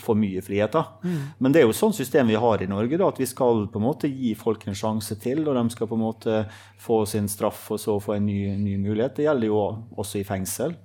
for 0.01 0.17
mye 0.17 0.41
friheter. 0.45 0.83
Mm. 1.03 1.21
Men 1.37 1.53
det 1.53 1.61
er 1.61 1.67
jo 1.67 1.75
sånn 1.75 1.95
system 1.95 2.29
vi 2.31 2.39
har 2.39 2.61
i 2.63 2.69
Norge, 2.69 2.97
da, 2.99 3.09
at 3.09 3.21
vi 3.21 3.27
skal 3.29 3.65
på 3.71 3.81
en 3.81 3.87
måte 3.87 4.09
gi 4.11 4.33
folk 4.39 4.67
en 4.67 4.77
sjanse 4.77 5.17
til. 5.21 5.43
Og 5.47 5.57
de 5.57 5.63
skal 5.73 5.89
på 5.89 5.97
en 5.97 6.05
måte 6.05 6.43
få 6.81 7.03
sin 7.09 7.29
straff 7.31 7.65
og 7.73 7.81
så 7.81 7.97
få 8.03 8.17
en 8.17 8.27
ny, 8.29 8.41
ny 8.59 8.77
mulighet. 8.81 9.17
Det 9.17 9.27
gjelder 9.27 9.51
jo 9.51 9.63
også 9.99 10.21
i 10.21 10.27
fengsel. 10.27 10.77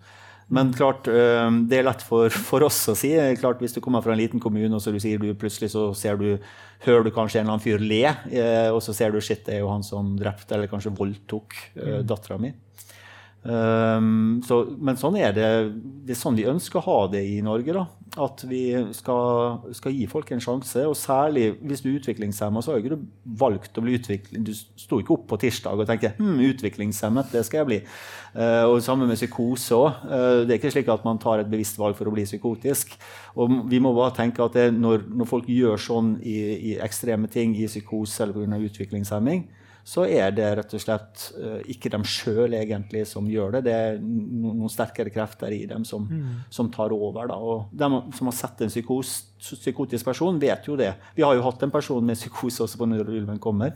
Men 0.48 0.70
klart, 0.72 1.04
det 1.04 1.76
er 1.76 1.84
lett 1.84 2.02
for, 2.04 2.32
for, 2.32 2.64
oss 2.64 2.80
å 2.88 2.94
si. 2.96 3.10
Klart, 3.40 3.60
Hvis 3.60 3.76
du 3.76 3.82
kommer 3.84 4.00
fra 4.04 4.14
en 4.14 4.20
liten 4.20 4.40
kommune 4.40 4.72
og 4.72 4.80
så 4.80 4.94
du 4.94 5.00
sier 5.02 5.20
du 5.20 5.28
plutselig 5.36 5.74
så 5.74 5.90
ser 5.92 6.16
du, 6.16 6.38
hører 6.86 7.04
du 7.04 7.12
kanskje 7.12 7.42
en 7.42 7.44
eller 7.44 7.58
annen 7.58 7.64
fyr 7.66 7.84
le, 7.84 8.00
eh, 8.32 8.70
og 8.72 8.80
så 8.84 8.94
ser 8.96 9.12
du 9.12 9.20
shit, 9.20 9.44
det 9.44 9.58
er 9.58 9.60
jo 9.60 9.68
han 9.68 9.84
som 9.84 10.14
drepte 10.16 10.56
eller 10.56 10.70
kanskje 10.70 10.94
voldtok 10.96 11.58
mm. 11.76 11.90
dattera 12.08 12.40
mi. 12.40 12.54
Um, 13.48 14.42
så, 14.44 14.58
men 14.76 14.98
sånn 15.00 15.16
er 15.16 15.32
det. 15.32 15.46
Det 16.04 16.12
er 16.12 16.18
sånn 16.18 16.36
vi 16.36 16.44
ønsker 16.50 16.82
å 16.82 16.84
ha 16.84 16.98
det 17.14 17.22
i 17.24 17.38
Norge. 17.44 17.72
da. 17.72 17.86
At 18.18 18.42
vi 18.48 18.62
skal, 18.96 19.70
skal, 19.76 19.94
gi 19.94 20.08
folk 20.10 20.28
en 20.34 20.42
sjanse. 20.42 20.82
Og 20.88 20.96
særlig 20.98 21.54
hvis 21.62 21.80
du 21.84 21.88
er 21.88 21.98
utviklingshemma, 22.00 22.60
så 22.60 22.74
har 22.74 22.82
ikke 22.82 22.98
du 22.98 23.06
valgt 23.40 23.78
å 23.78 23.84
bli 23.84 23.96
utvikling. 23.96 24.44
Du 24.44 24.52
sto 24.52 25.00
ikke 25.00 25.14
opp 25.16 25.26
på 25.30 25.38
tirsdag 25.40 25.80
og 25.80 25.88
tenkte 25.88 26.12
hm, 26.18 26.36
utviklingshemmet, 26.50 27.30
det 27.32 27.44
skal 27.48 27.62
jeg 27.62 27.70
bli. 27.70 27.78
Uh, 28.34 28.66
og 28.68 28.82
sammen 28.84 29.08
med 29.08 29.20
psykose 29.20 29.78
òg. 29.78 30.02
Uh, 30.04 30.40
det 30.44 30.56
er 30.56 30.60
ikke 30.60 30.74
slik 30.74 30.90
at 30.92 31.06
man 31.08 31.20
tar 31.22 31.40
et 31.40 31.52
bevisst 31.52 31.80
valg 31.80 31.96
for 31.96 32.10
å 32.10 32.12
bli 32.12 32.26
psykotisk. 32.28 32.98
Og 33.40 33.62
vi 33.70 33.80
må 33.80 33.94
bare 33.96 34.16
tenke 34.18 34.44
at 34.44 34.60
når, 34.76 35.08
når, 35.08 35.30
folk 35.30 35.48
gjør 35.48 35.80
sånn 35.80 36.18
i, 36.20 36.36
i 36.72 36.76
ekstreme 36.84 37.30
ting 37.32 37.56
i 37.56 37.68
psykose 37.70 38.26
eller 38.26 38.36
pga. 38.36 38.60
utviklingshemming, 38.68 39.46
så 39.88 40.02
er 40.04 40.34
det 40.36 40.48
rett 40.58 40.72
og 40.76 40.80
slett 40.82 41.22
uh, 41.40 41.60
ikke 41.72 41.88
dem 41.94 42.02
sjøl 42.04 42.52
egentlig 42.58 43.06
som 43.08 43.28
gjør 43.30 43.54
det. 43.56 43.62
Det 43.64 43.72
er 43.72 43.94
noen 44.02 44.68
sterkere 44.68 45.08
krefter 45.14 45.54
i 45.56 45.62
dem 45.70 45.86
som, 45.88 46.04
mm. 46.04 46.42
som 46.52 46.68
tar 46.72 46.92
over. 46.92 47.30
Da. 47.30 47.38
Og 47.40 47.70
de 47.72 47.88
som 48.18 48.28
har 48.28 48.36
sett 48.36 48.60
en 48.66 48.72
psykos, 48.72 49.12
psykotisk 49.40 50.10
person, 50.10 50.40
vet 50.42 50.68
jo 50.68 50.76
det. 50.76 50.90
Vi 51.16 51.24
har 51.24 51.38
jo 51.38 51.46
hatt 51.46 51.64
en 51.64 51.72
person 51.72 52.04
med 52.04 52.20
psykose 52.20 52.66
også 52.66 52.82
på 52.82 52.88
Når 52.90 53.08
ulven 53.08 53.40
kommer. 53.40 53.72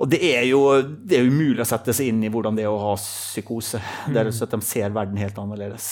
Og 0.00 0.08
det 0.08 0.22
er 0.24 0.46
jo 0.48 0.62
det 0.80 1.18
er 1.18 1.28
umulig 1.28 1.60
å 1.60 1.68
sette 1.68 1.92
seg 1.92 2.08
inn 2.08 2.22
i 2.24 2.30
hvordan 2.32 2.56
det 2.56 2.64
er 2.64 2.72
å 2.72 2.80
ha 2.80 2.94
psykose. 2.96 3.82
Mm. 4.06 4.14
Det 4.14 4.22
er 4.22 4.30
så 4.32 4.48
at 4.48 4.54
De 4.54 4.60
ser 4.64 4.94
verden 4.96 5.20
helt 5.20 5.42
annerledes. 5.42 5.90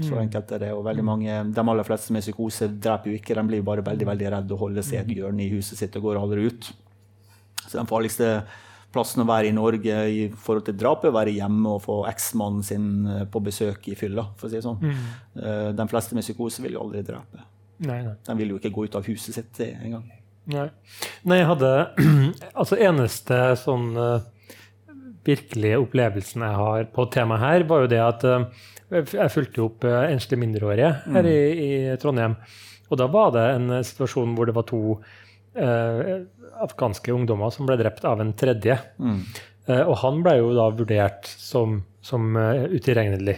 Så 0.00 0.10
mm. 0.10 0.18
enkelt 0.24 0.50
er 0.56 0.64
det. 0.64 0.72
Og 0.74 0.82
veldig 0.88 1.04
mange, 1.06 1.36
De 1.54 1.62
aller 1.62 1.86
fleste 1.86 2.16
med 2.16 2.26
psykose 2.26 2.72
dreper 2.74 3.12
jo 3.12 3.20
ikke, 3.20 3.38
de 3.38 3.46
blir 3.52 3.62
bare 3.70 3.86
veldig 3.86 4.10
veldig 4.10 4.34
redde 4.34 4.58
og 4.58 4.66
holder 4.66 4.88
seg 4.88 4.98
i 4.98 5.02
et 5.04 5.14
hjørne 5.20 5.46
i 5.46 5.52
huset 5.54 5.78
sitt 5.78 5.94
og 6.00 6.10
går 6.10 6.20
aldri 6.24 6.48
ut. 6.50 6.72
Så 7.66 7.78
den 7.78 7.90
farligste 7.90 8.30
plassen 8.96 9.22
å 9.22 9.28
være 9.28 9.50
i 9.50 9.56
Norge 9.56 9.96
i 10.08 10.20
forhold 10.30 10.66
til 10.68 10.76
drap 10.78 11.04
å 11.06 11.14
være 11.14 11.34
hjemme 11.36 11.76
og 11.76 11.82
få 11.84 11.98
eksmannen 12.10 12.64
sin 12.66 12.86
eh, 13.10 13.24
på 13.30 13.42
besøk 13.44 13.88
i 13.92 13.96
fylla. 13.98 14.28
for 14.38 14.48
å 14.48 14.52
si 14.52 14.58
det 14.58 14.66
sånn. 14.66 14.80
Mm. 14.80 15.02
Eh, 15.42 15.72
de 15.76 15.88
fleste 15.90 16.16
med 16.16 16.26
psykose 16.26 16.64
vil 16.64 16.78
jo 16.78 16.84
aldri 16.86 17.02
drepe. 17.06 17.44
Nei, 17.86 18.00
nei. 18.06 18.14
De 18.24 18.38
vil 18.38 18.54
jo 18.54 18.60
ikke 18.60 18.72
gå 18.72 18.86
ut 18.86 18.96
av 18.96 19.08
huset 19.08 19.36
sitt 19.36 19.60
engang. 19.66 20.06
Nei. 20.46 20.68
nei, 21.26 21.40
jeg 21.40 21.48
hadde 21.50 21.70
Altså, 22.60 22.76
eneste 22.78 23.38
sånn 23.58 23.88
uh, 23.98 24.22
virkelige 25.26 25.80
opplevelsen 25.82 26.44
jeg 26.46 26.58
har 26.60 26.86
på 26.94 27.08
temaet 27.10 27.42
her, 27.42 27.64
var 27.66 27.82
jo 27.82 27.90
det 27.90 27.98
at 27.98 28.26
jeg 28.94 29.32
fulgte 29.34 29.64
opp 29.64 29.84
enslige 29.90 30.38
mindreårige 30.38 30.92
her 31.02 31.26
mm. 31.26 31.30
i, 31.32 31.40
i, 31.66 31.70
Trondheim. 31.98 32.36
Og 32.86 33.00
da 33.00 33.08
var 33.10 33.32
det 33.34 33.46
en 33.56 33.80
situasjon 33.82 34.36
hvor 34.38 34.46
det 34.46 34.54
var 34.54 34.68
to 34.70 35.00
uh, 35.56 36.26
afghanske 36.64 37.12
ungdommer 37.12 37.52
som 37.54 37.68
ble 37.68 37.78
drept 37.80 38.04
av 38.08 38.22
en 38.22 38.32
tredje. 38.36 38.78
Mm. 39.00 39.20
Eh, 39.66 39.82
og 39.82 39.96
han 40.02 40.20
ble 40.24 40.36
jo 40.38 40.52
da 40.56 40.68
vurdert 40.74 41.26
som, 41.26 41.80
som 42.04 42.36
uh, 42.38 42.66
utilregnelig. 42.70 43.36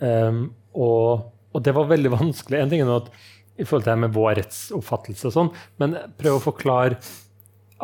Um, 0.00 0.46
og, 0.72 1.26
og, 1.52 1.60
det 1.66 1.74
var 1.76 1.90
veldig 1.90 2.14
vanskelig. 2.20 2.60
En 2.60 2.72
ting 2.72 2.84
er 2.84 2.94
at 2.96 3.10
i 3.60 3.66
forhold 3.66 3.84
til 3.84 3.92
det 3.92 4.04
med 4.06 4.14
vår 4.16 4.38
rettsoppfattelse 4.38 5.28
og 5.28 5.34
sånn, 5.34 5.50
men 5.82 5.98
prøv 6.20 6.38
å 6.38 6.46
forklare 6.46 6.96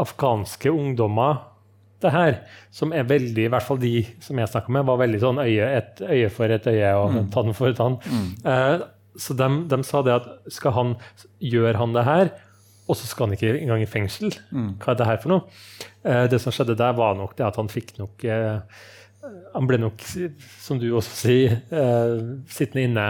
afghanske 0.00 0.72
ungdommer 0.72 1.42
det 2.04 2.12
her, 2.12 2.34
som 2.72 2.92
er 2.96 3.08
veldig, 3.08 3.46
i 3.46 3.50
hvert 3.52 3.64
fall 3.64 3.78
de 3.80 3.92
som 4.24 4.40
jeg 4.40 4.50
snakka 4.52 4.72
med, 4.72 4.84
var 4.88 5.00
veldig 5.00 5.20
sånn 5.20 5.40
øye, 5.40 5.68
et 5.78 6.00
øye 6.04 6.30
for 6.32 6.52
et 6.52 6.68
øye 6.68 6.90
og 6.96 7.12
mm. 7.12 7.28
tann 7.32 7.56
for 7.56 7.76
tann. 7.76 7.96
Mm. 8.04 8.26
Uh, 8.44 9.20
så 9.20 9.36
de, 9.36 9.48
de, 9.68 9.78
sa 9.88 10.02
det 10.04 10.16
at 10.16 10.26
skal 10.52 10.74
han, 10.76 10.96
gjør 11.40 11.80
han 11.80 11.96
det 11.96 12.04
her, 12.08 12.32
og 12.86 12.94
så 12.98 13.08
skal 13.08 13.26
han 13.26 13.36
ikke 13.36 13.54
engang 13.58 13.82
i 13.82 13.88
fengsel. 13.90 14.34
Mm. 14.54 14.76
Hva 14.82 14.92
er 14.92 15.00
det 15.00 15.08
her 15.08 15.18
for 15.22 15.32
noe? 15.32 15.56
Eh, 16.06 16.26
det 16.30 16.38
som 16.42 16.54
skjedde 16.54 16.78
der, 16.78 16.94
var 16.98 17.16
nok 17.18 17.34
det 17.38 17.46
at 17.48 17.58
han 17.58 17.70
fikk 17.72 17.96
nok 17.98 18.24
eh, 18.30 18.84
Han 19.56 19.66
ble 19.66 19.80
nok, 19.82 20.04
som 20.62 20.78
du 20.78 20.86
også 20.94 21.16
sier, 21.24 21.56
eh, 21.74 22.20
sittende 22.52 22.86
inne 22.86 23.06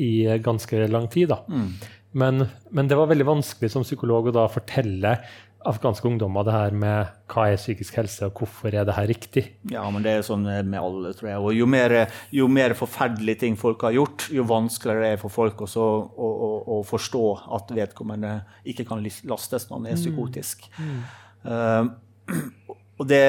i 0.00 0.24
ganske 0.40 0.86
lang 0.88 1.08
tid. 1.12 1.34
da. 1.34 1.42
Mm. 1.52 1.72
Men, 2.18 2.46
men, 2.72 2.88
det 2.88 2.96
var 2.96 3.10
veldig 3.10 3.26
vanskelig 3.28 3.68
som 3.74 3.84
psykolog 3.84 4.30
å 4.30 4.36
da 4.38 4.46
fortelle 4.48 5.18
afghanske 5.66 6.06
ungdommer 6.06 6.46
det 6.46 6.54
her 6.54 6.74
med 6.76 7.08
hva 7.32 7.48
er 7.50 7.58
psykisk 7.58 7.96
helse, 7.98 8.28
og 8.28 8.38
hvorfor 8.38 8.70
er 8.70 8.86
det 8.86 8.94
her 8.94 9.08
riktig? 9.10 9.44
Ja, 9.72 9.82
men 9.90 10.04
det 10.04 10.12
er 10.14 10.26
sånn 10.26 10.46
med 10.46 10.78
alle, 10.78 11.10
tror 11.18 11.30
jeg. 11.32 11.42
Og 11.42 11.56
jo 11.56 11.66
mer, 11.70 11.94
jo 12.34 12.46
mer 12.52 12.76
forferdelige 12.78 13.42
ting 13.42 13.58
folk 13.58 13.82
har 13.86 13.96
gjort, 13.96 14.28
jo 14.34 14.46
vanskeligere 14.48 15.04
det 15.04 15.10
er 15.16 15.22
for 15.22 15.34
folk 15.34 15.66
også 15.66 15.82
å, 15.82 15.98
å, 16.28 16.52
å, 16.78 16.80
forstå 16.86 17.24
at 17.58 17.74
vedkommende 17.74 18.38
ikke 18.70 18.86
kan 18.88 19.02
lastes 19.02 19.68
når 19.68 19.80
han 19.80 19.90
er 19.90 19.98
mm. 19.98 20.02
psykotisk. 20.04 20.66
Mm. 20.78 20.96
Mm. 21.42 21.92
Uh, 22.30 22.78
og 22.98 23.06
det, 23.10 23.22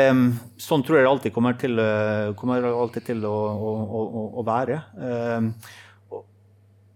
sånn 0.61 0.85
tror 0.85 0.99
jeg 0.99 1.05
det 1.05 1.11
alltid 1.11 1.33
kommer 1.35 1.57
til, 1.61 1.81
kommer 2.37 2.65
alltid 2.71 3.11
til 3.11 3.25
å, 3.29 3.35
å 4.41 4.45
være. 4.45 4.81
Uh, 4.97 5.51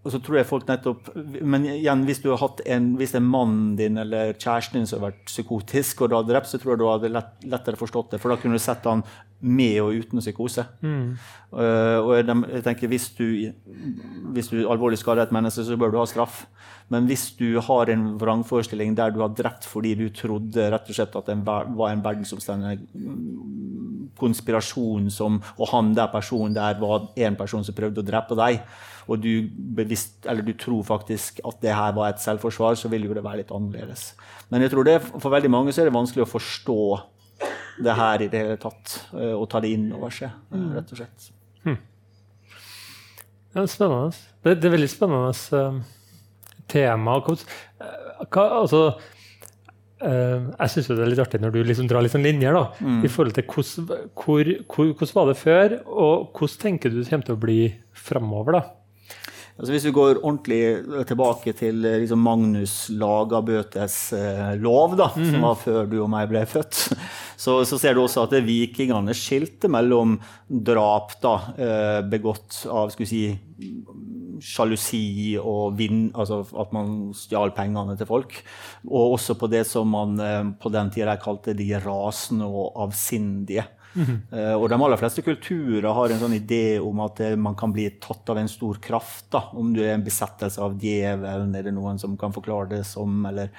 og 0.04 0.12
så 0.12 0.20
tror 0.20 0.36
jeg 0.36 0.48
folk 0.50 0.66
nettopp, 0.68 1.14
Men 1.48 1.64
igjen, 1.78 2.04
hvis 2.08 2.20
du 2.20 2.30
har 2.34 2.42
hatt 2.42 2.60
en, 2.68 2.94
hvis 3.00 3.16
en 3.16 3.24
mannen 3.24 3.76
din 3.80 4.00
eller 4.02 4.34
kjæresten 4.36 4.82
din 4.82 4.90
som 4.90 5.00
har 5.00 5.14
vært 5.14 5.22
psykotisk, 5.30 6.04
og 6.04 6.12
du 6.12 6.18
hadde 6.18 6.34
drept, 6.34 6.50
så 6.52 6.60
tror 6.60 6.74
jeg 6.74 6.82
du 6.82 6.90
hadde 6.90 7.12
lett, 7.14 7.38
lettere 7.48 7.80
forstått 7.80 8.12
det. 8.12 8.20
For 8.20 8.34
da 8.34 8.38
kunne 8.42 8.60
du 8.60 8.64
sett 8.64 8.84
han 8.90 9.06
med 9.44 9.78
og 9.84 9.96
uten 10.04 10.20
psykose. 10.24 10.66
Mm. 10.84 11.16
Uh, 11.56 12.00
og 12.04 12.12
jeg, 12.18 12.64
tenker, 12.68 12.92
hvis 12.92 13.10
du, 13.16 13.28
hvis 14.36 14.52
du 14.52 14.62
alvorlig 14.68 15.00
skader 15.00 15.24
et 15.24 15.36
menneske, 15.36 15.64
så 15.64 15.80
bør 15.80 15.96
du 15.96 16.00
ha 16.02 16.06
straff. 16.10 16.44
Men 16.92 17.08
hvis 17.08 17.30
du 17.40 17.62
har 17.64 17.92
en 17.92 18.06
vrangforestilling 18.20 18.98
der 19.00 19.16
du 19.16 19.22
har 19.24 19.32
drept 19.32 19.68
fordi 19.68 19.96
du 20.00 20.10
trodde 20.14 20.68
rett 20.74 20.90
og 20.90 20.98
slett 20.98 21.16
at 21.16 21.32
det 21.32 21.40
var 21.48 21.90
en 21.90 22.04
verdensomstendig 22.04 22.82
konspirasjon 24.20 25.10
som, 25.14 25.40
og 25.58 25.70
han 25.72 25.94
der 25.98 26.12
personen 26.14 26.56
der 26.56 26.80
var 26.82 27.10
en 27.16 27.38
person 27.40 27.64
som 27.66 27.76
prøvde 27.78 28.04
å 28.04 28.08
drepe 28.08 28.38
deg, 28.40 28.62
og 29.08 29.20
du, 29.20 29.48
bevisst, 29.76 30.24
du, 30.24 30.54
tror 30.56 30.84
faktisk 30.88 31.42
at 31.44 31.58
det 31.64 31.74
her 31.76 31.96
var 31.96 32.14
et 32.14 32.22
selvforsvar, 32.24 32.78
så 32.80 32.92
vil 32.92 33.10
jo 33.10 33.16
det 33.18 33.24
være 33.26 33.42
litt 33.42 33.52
annerledes. 33.52 34.14
Men 34.52 34.64
jeg 34.64 34.72
tror 34.72 34.88
det, 34.88 35.00
for 35.04 35.34
veldig 35.34 35.52
mange 35.52 35.74
så 35.74 35.84
er 35.84 35.90
det 35.90 35.98
vanskelig 35.98 36.24
å 36.24 36.32
forstå 36.32 36.84
det 37.84 37.96
her 37.98 38.24
i 38.24 38.30
det 38.32 38.44
hele 38.44 38.60
tatt, 38.62 38.94
eh, 39.18 39.34
og 39.34 39.48
ta 39.52 39.60
det 39.64 39.74
inn 39.76 39.90
over 39.96 40.14
seg, 40.14 40.32
eh, 40.52 40.60
mm. 40.60 40.70
rett 40.78 40.94
og 40.94 41.02
slett. 41.02 41.28
Hmm. 41.66 41.80
Ja, 43.56 43.66
spennende. 43.68 44.14
Det, 44.44 44.56
det, 44.62 44.70
er 44.70 44.76
veldig 44.78 44.92
spennende 44.92 45.34
uh, 45.58 45.82
tema. 46.72 47.18
Hva, 47.24 48.46
altså, 48.62 48.86
jeg 50.04 50.72
syns 50.74 50.92
det 50.92 51.00
er 51.00 51.12
litt 51.14 51.24
artig 51.24 51.40
når 51.42 51.56
du 51.56 51.60
liksom 51.64 51.88
drar 51.90 52.04
litt 52.04 52.14
sånn 52.14 52.26
linjer. 52.26 52.56
da, 52.58 52.66
mm. 52.84 53.02
i 53.08 53.12
forhold 53.12 53.38
til 53.38 53.48
hvordan, 53.48 54.06
hvor, 54.20 54.54
hvor, 54.68 54.94
hvordan 55.00 55.18
var 55.18 55.30
det 55.32 55.40
før, 55.40 55.76
og 55.88 56.38
hvordan 56.38 56.64
tenker 56.68 56.94
du 56.94 57.02
det 57.02 57.10
kommer 57.10 57.30
til 57.30 57.38
å 57.38 57.44
bli 57.44 57.60
framover? 58.06 58.60
da? 58.60 58.64
Altså 59.54 59.76
hvis 59.76 59.84
vi 59.86 59.94
går 59.94 60.18
ordentlig 60.24 60.62
tilbake 61.10 61.54
til 61.58 61.84
eh, 61.86 62.00
liksom 62.02 62.24
Magnus 62.26 62.74
Lagabøtes 62.98 63.98
eh, 64.18 64.56
lov, 64.58 64.96
da, 64.98 65.12
mm. 65.14 65.28
som 65.30 65.46
var 65.46 65.60
før 65.62 65.92
du 65.92 66.00
og 66.02 66.10
meg 66.10 66.32
ble 66.32 66.42
født, 66.50 66.88
så, 67.36 67.60
så 67.68 67.80
ser 67.82 67.96
du 67.96 68.04
også 68.04 68.26
at 68.28 68.36
vikingene 68.46 69.16
skilte 69.18 69.70
mellom 69.72 70.18
drap 70.48 71.16
da, 71.24 71.36
eh, 71.58 72.00
begått 72.08 72.64
av 72.70 72.94
skulle 72.94 73.10
si, 73.10 73.26
sjalusi 74.44 75.36
og 75.40 75.78
vinn, 75.80 76.08
altså 76.16 76.42
at 76.60 76.74
man 76.76 77.14
stjal 77.16 77.54
pengene 77.56 77.96
til 78.00 78.10
folk, 78.10 78.36
og 78.90 79.18
også 79.18 79.38
på 79.40 79.50
det 79.52 79.64
som 79.70 79.90
man 79.94 80.20
eh, 80.20 80.44
på 80.60 80.72
den 80.74 80.92
tida 80.94 81.16
kalte 81.22 81.56
de 81.58 81.70
rasende 81.84 82.50
og 82.50 82.76
avsindige. 82.88 83.68
Uh, 83.94 84.56
og 84.58 84.68
de 84.72 84.78
aller 84.78 85.00
fleste 85.00 85.24
kulturer 85.26 85.90
har 85.94 86.14
en 86.14 86.22
sånn 86.22 86.36
idé 86.38 86.80
om 86.82 87.04
at 87.06 87.22
uh, 87.24 87.34
man 87.40 87.58
kan 87.60 87.74
bli 87.76 87.86
tatt 88.04 88.32
av 88.34 88.40
en 88.42 88.50
stor 88.52 88.80
kraft. 88.84 89.28
Da. 89.34 89.46
Om 89.60 89.74
du 89.76 89.82
er 89.84 89.94
en 89.96 90.06
besettelse 90.06 90.62
av 90.64 90.78
djevelen, 90.82 91.54
er 91.58 91.68
det 91.68 91.76
noen 91.76 92.02
som 92.02 92.18
kan 92.20 92.34
forklare 92.36 92.72
det 92.76 92.82
som, 92.90 93.22
eller 93.30 93.54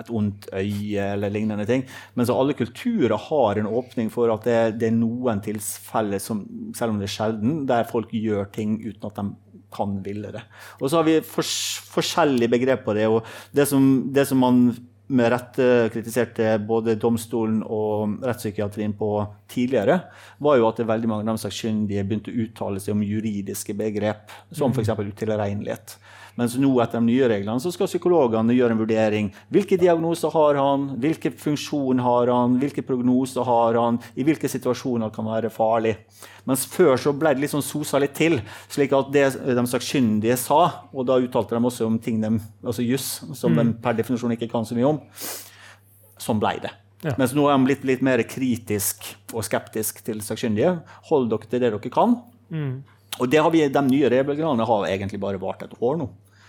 et 0.00 0.10
ondt 0.14 0.48
øye, 0.54 1.10
eller 1.12 1.34
lignende 1.34 1.68
ting. 1.68 1.84
Men 2.14 2.28
så 2.28 2.38
alle 2.40 2.56
kulturer 2.58 3.16
har 3.28 3.60
en 3.60 3.70
åpning 3.70 4.10
for 4.12 4.32
at 4.34 4.48
det, 4.48 4.58
det 4.80 4.90
er 4.90 4.96
noen 4.96 5.42
tilfeller, 5.44 6.22
som, 6.22 6.44
selv 6.76 6.94
om 6.94 7.00
det 7.00 7.10
er 7.10 7.16
sjelden, 7.18 7.62
der 7.70 7.88
folk 7.90 8.12
gjør 8.16 8.50
ting 8.54 8.78
uten 8.84 9.08
at 9.10 9.20
de 9.20 9.30
kan 9.70 10.00
ville 10.04 10.32
det. 10.34 10.42
Og 10.80 10.90
så 10.90 11.00
har 11.00 11.06
vi 11.06 11.20
fors 11.24 11.52
forskjellige 11.90 12.50
begrep 12.50 12.84
på 12.86 12.94
det. 12.96 13.06
og 13.06 13.26
det 13.54 13.68
som, 13.70 13.84
det 14.12 14.26
som 14.28 14.40
man 14.42 14.64
med 15.10 15.32
rette 15.32 15.66
kritiserte 15.92 16.52
både 16.62 16.94
domstolen 17.00 17.60
og 17.66 18.20
rettspsykiatrien 18.26 18.94
på 18.98 19.10
tidligere, 19.50 19.98
var 20.38 20.58
jo 20.60 20.68
at 20.68 20.82
veldig 20.86 21.10
mange 21.10 21.26
av 21.26 21.38
de 21.38 21.44
sakkyndige 21.44 22.04
begynte 22.06 22.32
å 22.32 22.44
uttale 22.44 22.82
seg 22.82 22.94
om 22.94 23.04
juridiske 23.04 23.74
begrep, 23.78 24.30
som 24.54 24.74
f.eks. 24.74 24.92
utilregnelighet. 24.94 25.96
Mens 26.40 26.54
nå 26.56 26.70
etter 26.80 27.02
de 27.02 27.10
nye 27.10 27.26
reglene 27.28 27.60
så 27.60 27.68
skal 27.74 27.88
psykologene 27.90 28.54
gjøre 28.56 28.72
en 28.72 28.80
vurdering. 28.80 29.26
Hvilke 29.52 29.76
diagnoser 29.80 30.32
har 30.32 30.56
han? 30.56 30.86
Hvilken 31.02 31.34
funksjon 31.36 32.00
har 32.00 32.30
han? 32.32 32.54
Hvilke 32.62 32.84
prognoser 32.86 33.44
har 33.44 33.76
han? 33.76 33.98
I 34.16 34.24
hvilke 34.24 34.48
situasjoner 34.48 35.12
kan 35.12 35.28
være 35.28 35.50
farlig? 35.52 35.98
Mens 36.48 36.64
før 36.64 36.96
så 36.96 37.12
ble 37.12 37.34
det 37.34 37.44
litt 37.44 37.52
sånn 37.52 37.66
sosa 37.66 38.00
litt 38.00 38.16
til. 38.16 38.38
slik 38.72 38.94
at 38.96 39.10
det 39.12 39.26
de 39.36 39.64
sakkyndige 39.68 40.38
sa, 40.40 40.86
og 40.96 41.04
da 41.10 41.18
uttalte 41.20 41.58
de 41.58 41.68
også 41.68 41.90
om 41.90 41.98
ting 42.00 42.22
de, 42.24 42.32
altså 42.64 42.86
juss, 42.88 43.10
som 43.36 43.52
mm. 43.52 43.60
de 43.60 43.74
per 43.84 43.98
definisjon 44.00 44.32
ikke 44.32 44.48
kan 44.48 44.64
så 44.64 44.78
mye 44.78 44.88
om, 44.94 45.02
sånn 46.20 46.40
ble 46.40 46.54
det. 46.64 46.72
Ja. 47.04 47.18
Mens 47.20 47.36
nå 47.36 47.44
er 47.48 47.56
de 47.56 47.68
blitt 47.68 47.84
litt 47.88 48.02
mer 48.04 48.24
kritisk 48.28 49.10
og 49.34 49.44
skeptisk 49.44 50.00
til 50.08 50.24
sakkyndige. 50.24 50.78
Hold 51.12 51.28
dere 51.32 51.52
til 51.52 51.60
det 51.60 51.68
dere 51.68 51.92
kan. 51.92 52.16
Mm. 52.48 52.80
Og 53.20 53.28
det 53.28 53.40
har 53.44 53.52
vi, 53.52 53.62
de 53.68 53.84
nye 53.84 54.08
reglene 54.12 54.66
har 54.68 54.88
egentlig 54.88 55.20
bare 55.20 55.40
vart 55.40 55.64
et 55.66 55.76
år 55.80 56.00
nå. 56.00 56.08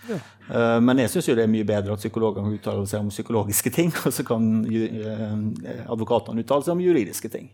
Ja. 0.10 0.17
Uh, 0.51 0.79
men 0.84 1.03
jeg 1.03 1.12
syns 1.13 1.29
det 1.31 1.46
er 1.46 1.51
mye 1.51 1.67
bedre 1.67 1.96
at 1.96 2.01
psykologene 2.01 2.55
uttaler 2.55 2.88
seg 2.89 3.05
om 3.05 3.12
psykologiske 3.13 3.74
ting, 3.74 3.93
og 4.05 4.15
så 4.15 4.25
kan 4.27 4.50
uh, 4.65 5.36
advokatene 5.91 6.43
uttale 6.43 6.67
seg 6.67 6.75
om 6.75 6.84
juridiske 6.84 7.31
ting. 7.34 7.50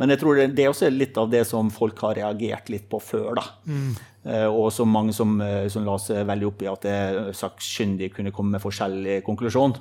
Men 0.00 0.14
jeg 0.14 0.22
tror 0.22 0.38
det, 0.38 0.46
det 0.56 0.64
er 0.64 0.72
også 0.72 0.88
litt 0.88 1.18
av 1.20 1.28
det 1.32 1.42
som 1.44 1.68
folk 1.70 1.98
har 2.06 2.16
reagert 2.16 2.70
litt 2.72 2.88
på 2.90 3.00
før. 3.02 3.34
da. 3.38 3.44
Mm. 3.68 3.90
Uh, 4.22 4.48
og 4.48 4.70
så 4.72 4.86
mange 4.88 5.12
som, 5.16 5.36
som 5.72 5.84
la 5.86 5.98
seg 6.00 6.24
veldig 6.28 6.48
opp 6.48 6.64
i 6.64 6.70
at 6.70 6.88
sakkyndige 7.36 8.16
kunne 8.16 8.32
komme 8.34 8.56
med 8.56 8.64
forskjellig 8.64 9.20
konklusjon. 9.26 9.76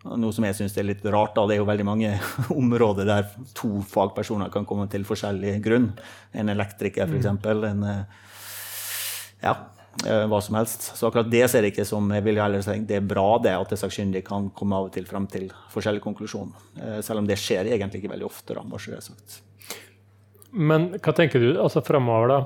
Noe 0.00 0.32
som 0.32 0.46
jeg 0.46 0.56
syns 0.56 0.78
er 0.80 0.86
litt 0.88 1.04
rart. 1.12 1.34
da, 1.36 1.44
Det 1.46 1.58
er 1.58 1.60
jo 1.60 1.68
veldig 1.68 1.84
mange 1.84 2.14
områder 2.62 3.08
der 3.08 3.28
to 3.56 3.82
fagpersoner 3.84 4.48
kan 4.52 4.64
komme 4.64 4.88
til 4.88 5.04
forskjellig 5.04 5.58
grunn. 5.64 5.90
En 6.32 6.48
elektriker, 6.48 7.04
f.eks. 7.04 7.28
Mm. 7.28 7.64
En 7.68 7.84
ja, 9.42 9.52
eh, 9.52 9.79
hva 10.00 10.40
som 10.42 10.56
helst. 10.56 10.90
Så 10.96 11.08
akkurat 11.08 11.30
det 11.30 11.42
ser 11.50 11.66
jeg 11.66 11.74
ikke 11.74 11.86
som 11.88 12.06
jeg 12.14 12.24
vil 12.24 12.40
heller 12.40 12.62
si, 12.64 12.78
Det 12.86 13.00
er 13.00 13.06
bra 13.06 13.38
det 13.42 13.56
at 13.56 13.72
det 13.72 13.80
sakkyndige 13.80 14.26
kan 14.26 14.50
komme 14.56 14.78
av 14.78 14.88
og 14.88 14.94
til 14.94 15.06
frem 15.08 15.26
til 15.30 15.50
forskjellig 15.74 16.02
konklusjon. 16.04 16.52
Eh, 16.80 17.00
selv 17.04 17.22
om 17.22 17.28
det 17.28 17.38
skjer 17.40 17.68
egentlig 17.68 18.04
ikke 18.04 18.14
veldig 18.14 18.28
ofte. 18.30 18.54
da, 18.54 18.62
bare 18.62 18.80
så 18.80 18.94
det 18.94 19.00
er 19.00 19.08
sagt. 19.08 19.42
Men 20.52 20.88
hva 20.98 21.14
tenker 21.14 21.42
du 21.42 21.52
altså 21.60 21.82
framover, 21.84 22.28
da? 22.28 22.40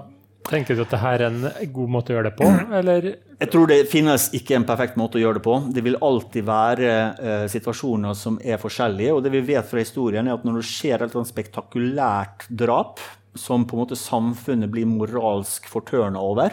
Tenker 0.44 0.76
du 0.76 0.82
at 0.82 0.90
dette 0.92 1.12
er 1.14 1.22
en 1.24 1.46
god 1.72 1.88
måte 1.88 2.12
å 2.12 2.18
gjøre 2.18 2.28
det 2.28 2.36
på, 2.36 2.48
eller? 2.80 3.06
Jeg 3.40 3.50
tror 3.52 3.70
det 3.70 3.78
finnes 3.88 4.26
ikke 4.36 4.58
en 4.58 4.66
perfekt 4.68 4.98
måte 5.00 5.16
å 5.16 5.22
gjøre 5.22 5.38
det 5.38 5.44
på. 5.46 5.54
Det 5.72 5.84
vil 5.86 5.96
alltid 6.04 6.44
være 6.44 6.90
uh, 7.16 7.46
situasjoner 7.48 8.12
som 8.18 8.36
er 8.44 8.60
forskjellige. 8.60 9.14
Og 9.16 9.22
det 9.24 9.32
vi 9.32 9.40
vet 9.48 9.64
fra 9.70 9.80
historien, 9.80 10.28
er 10.28 10.36
at 10.36 10.44
når 10.44 10.60
det 10.60 10.68
skjer 10.68 11.06
et 11.06 11.16
spektakulært 11.30 12.44
drap, 12.52 13.00
som 13.34 13.64
på 13.64 13.74
en 13.74 13.82
måte 13.86 13.98
samfunnet 13.98 14.70
blir 14.70 14.86
moralsk 14.86 15.64
fortørna 15.72 16.20
over, 16.20 16.52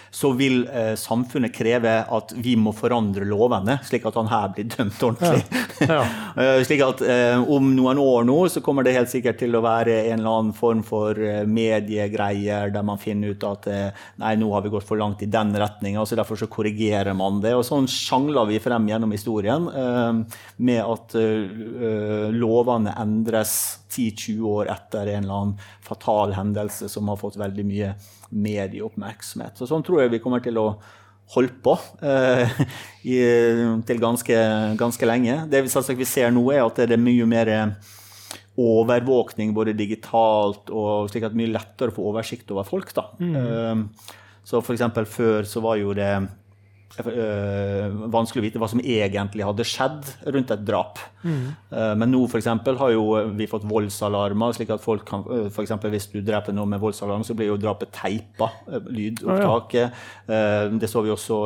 så 0.11 0.33
vil 0.35 0.65
eh, 0.67 0.93
samfunnet 0.99 1.53
kreve 1.55 1.93
at 2.03 2.33
vi 2.35 2.57
må 2.59 2.73
forandre 2.75 3.23
lovene, 3.27 3.77
slik 3.87 4.05
at 4.09 4.17
han 4.19 4.29
her 4.31 4.49
blir 4.55 4.67
dømt 4.73 5.03
ordentlig. 5.07 5.45
Ja. 5.47 5.67
Ja. 5.87 6.01
Eh, 6.41 6.61
slik 6.63 6.79
at 6.85 7.01
eh, 7.03 7.41
Om 7.51 7.71
noen 7.75 7.99
år 7.99 8.23
nå 8.23 8.35
så 8.53 8.61
kommer 8.63 8.85
det 8.85 8.93
helt 8.95 9.09
sikkert 9.11 9.39
til 9.41 9.55
å 9.57 9.63
være 9.65 9.97
en 10.11 10.21
eller 10.21 10.37
annen 10.37 10.53
form 10.55 10.83
for 10.85 11.17
eh, 11.19 11.41
mediegreier 11.49 12.71
der 12.71 12.85
man 12.87 13.01
finner 13.01 13.33
ut 13.33 13.43
at 13.49 13.67
eh, 13.71 14.05
nei, 14.21 14.35
nå 14.39 14.47
har 14.53 14.63
vi 14.63 14.71
gått 14.71 14.87
for 14.87 15.01
langt 15.01 15.23
i 15.25 15.29
den 15.31 15.51
retninga, 15.59 16.05
så 16.07 16.15
derfor 16.19 16.39
så 16.39 16.47
korrigerer 16.51 17.17
man 17.17 17.41
det. 17.43 17.51
Og 17.57 17.65
sånn 17.67 17.89
sjangler 17.91 18.47
vi 18.49 18.61
frem 18.63 18.87
gjennom 18.89 19.11
historien 19.11 19.67
eh, 19.67 20.39
med 20.61 20.81
at 20.85 21.17
lovene 22.31 22.93
endres 23.01 23.81
10-20 23.91 24.41
år 24.47 24.71
etter 24.71 25.11
en 25.11 25.23
eller 25.23 25.37
annen 25.41 25.69
fatal 25.83 26.35
hendelse 26.37 26.89
som 26.89 27.09
har 27.11 27.19
fått 27.19 27.39
veldig 27.41 27.65
mye 27.67 27.93
medieoppmerksomhet. 28.31 29.57
Så 29.59 29.67
sånn 29.67 29.83
tror 29.83 30.00
jeg 30.00 30.00
vi 30.09 30.21
kommer 30.23 30.41
til 30.43 30.57
å 30.61 30.67
holde 31.31 31.53
på 31.63 31.77
eh, 32.03 32.49
i, 33.13 33.17
til 33.87 34.01
ganske, 34.01 34.37
ganske, 34.79 35.07
lenge. 35.07 35.43
Det 35.51 35.63
vi, 35.63 35.71
vi 35.99 36.07
ser 36.07 36.33
nå, 36.33 36.43
er 36.51 36.65
at 36.65 36.81
det 36.83 36.97
er 36.97 37.03
mye 37.03 37.27
mer 37.29 37.51
overvåkning 38.61 39.53
både 39.55 39.75
digitalt 39.77 40.69
og 40.75 41.07
slik 41.09 41.23
at 41.23 41.31
det 41.31 41.37
er 41.37 41.43
mye 41.45 41.53
lettere 41.55 41.93
å 41.93 41.95
få 41.95 42.09
oversikt 42.11 42.51
over 42.51 42.67
folk. 42.67 42.91
da. 42.97 43.07
Mm. 43.21 43.35
Eh, 43.37 44.17
så 44.43 44.59
for 44.65 44.75
eksempel 44.75 45.05
før 45.05 45.45
så 45.47 45.61
var 45.63 45.77
jo 45.79 45.93
det 45.95 46.11
vanskelig 46.99 48.41
å 48.41 48.45
vite 48.45 48.61
hva 48.61 48.67
som 48.71 48.81
egentlig 48.83 49.45
hadde 49.45 49.65
skjedd 49.67 50.09
rundt 50.35 50.51
et 50.53 50.63
drap. 50.67 50.99
Mm. 51.23 51.53
Uh, 51.71 51.93
men 52.01 52.11
nå 52.11 52.23
for 52.31 52.41
har 52.81 52.93
jo 52.93 53.03
vi 53.37 53.47
fått 53.49 53.67
voldsalarmer, 53.69 54.55
slik 54.57 54.73
at 54.73 54.83
folk 54.83 55.05
kan 55.07 55.23
uh, 55.27 55.47
for 55.53 55.63
eksempel, 55.63 55.91
Hvis 55.93 56.09
du 56.11 56.19
dreper 56.25 56.53
noe 56.53 56.65
med 56.65 56.81
voldsalarm, 56.81 57.23
så 57.23 57.35
blir 57.37 57.51
jo 57.51 57.59
drapet 57.61 57.93
teipa, 57.95 58.49
lydopptaket. 58.89 59.91
Ah, 60.27 60.33
ja. 60.33 60.69
det 60.71 60.89
så 60.89 61.03
vi 61.03 61.11
også 61.13 61.37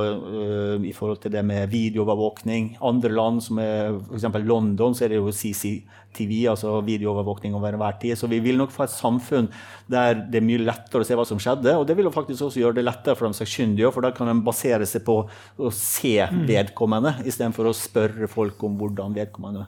i 0.85 0.93
forhold 0.93 1.21
til 1.23 1.33
det 1.33 1.43
med 1.45 1.69
videoovervåkning. 1.69 2.77
Andre 2.81 3.11
land, 3.13 3.43
som 3.43 3.59
er 3.59 3.95
f.eks. 4.09 4.27
London, 4.45 4.95
så 4.95 5.05
er 5.05 5.13
det 5.13 5.21
jo 5.21 5.33
CC 5.33 5.83
TV, 6.15 6.45
altså 6.49 6.79
videoovervåkning 6.85 7.55
over 7.55 7.73
enhver 7.73 7.97
tid. 8.01 8.15
Så 8.17 8.29
vi 8.31 8.39
vil 8.43 8.59
nok 8.59 8.73
få 8.73 8.85
et 8.85 8.93
samfunn 8.93 9.49
der 9.91 10.17
det 10.31 10.39
er 10.39 10.47
mye 10.47 10.63
lettere 10.63 11.03
å 11.03 11.07
se 11.07 11.17
hva 11.17 11.25
som 11.27 11.41
skjedde. 11.41 11.75
Og 11.79 11.85
det 11.87 11.97
vil 11.97 12.07
jo 12.07 12.15
faktisk 12.15 12.47
også 12.47 12.61
gjøre 12.61 12.79
det 12.79 12.85
lettere 12.87 13.17
for 13.17 13.27
de 13.27 13.37
sakkyndige, 13.37 13.91
for 13.93 14.05
da 14.05 14.13
kan 14.15 14.31
de 14.31 14.37
basere 14.45 14.87
seg 14.89 15.05
på 15.07 15.21
å 15.57 15.71
se 15.73 16.17
mm. 16.19 16.43
vedkommende, 16.49 17.15
istedenfor 17.25 17.69
å 17.69 17.75
spørre 17.75 18.29
folk 18.31 18.63
om 18.67 18.77
hvordan 18.79 19.15
vedkommende 19.15 19.65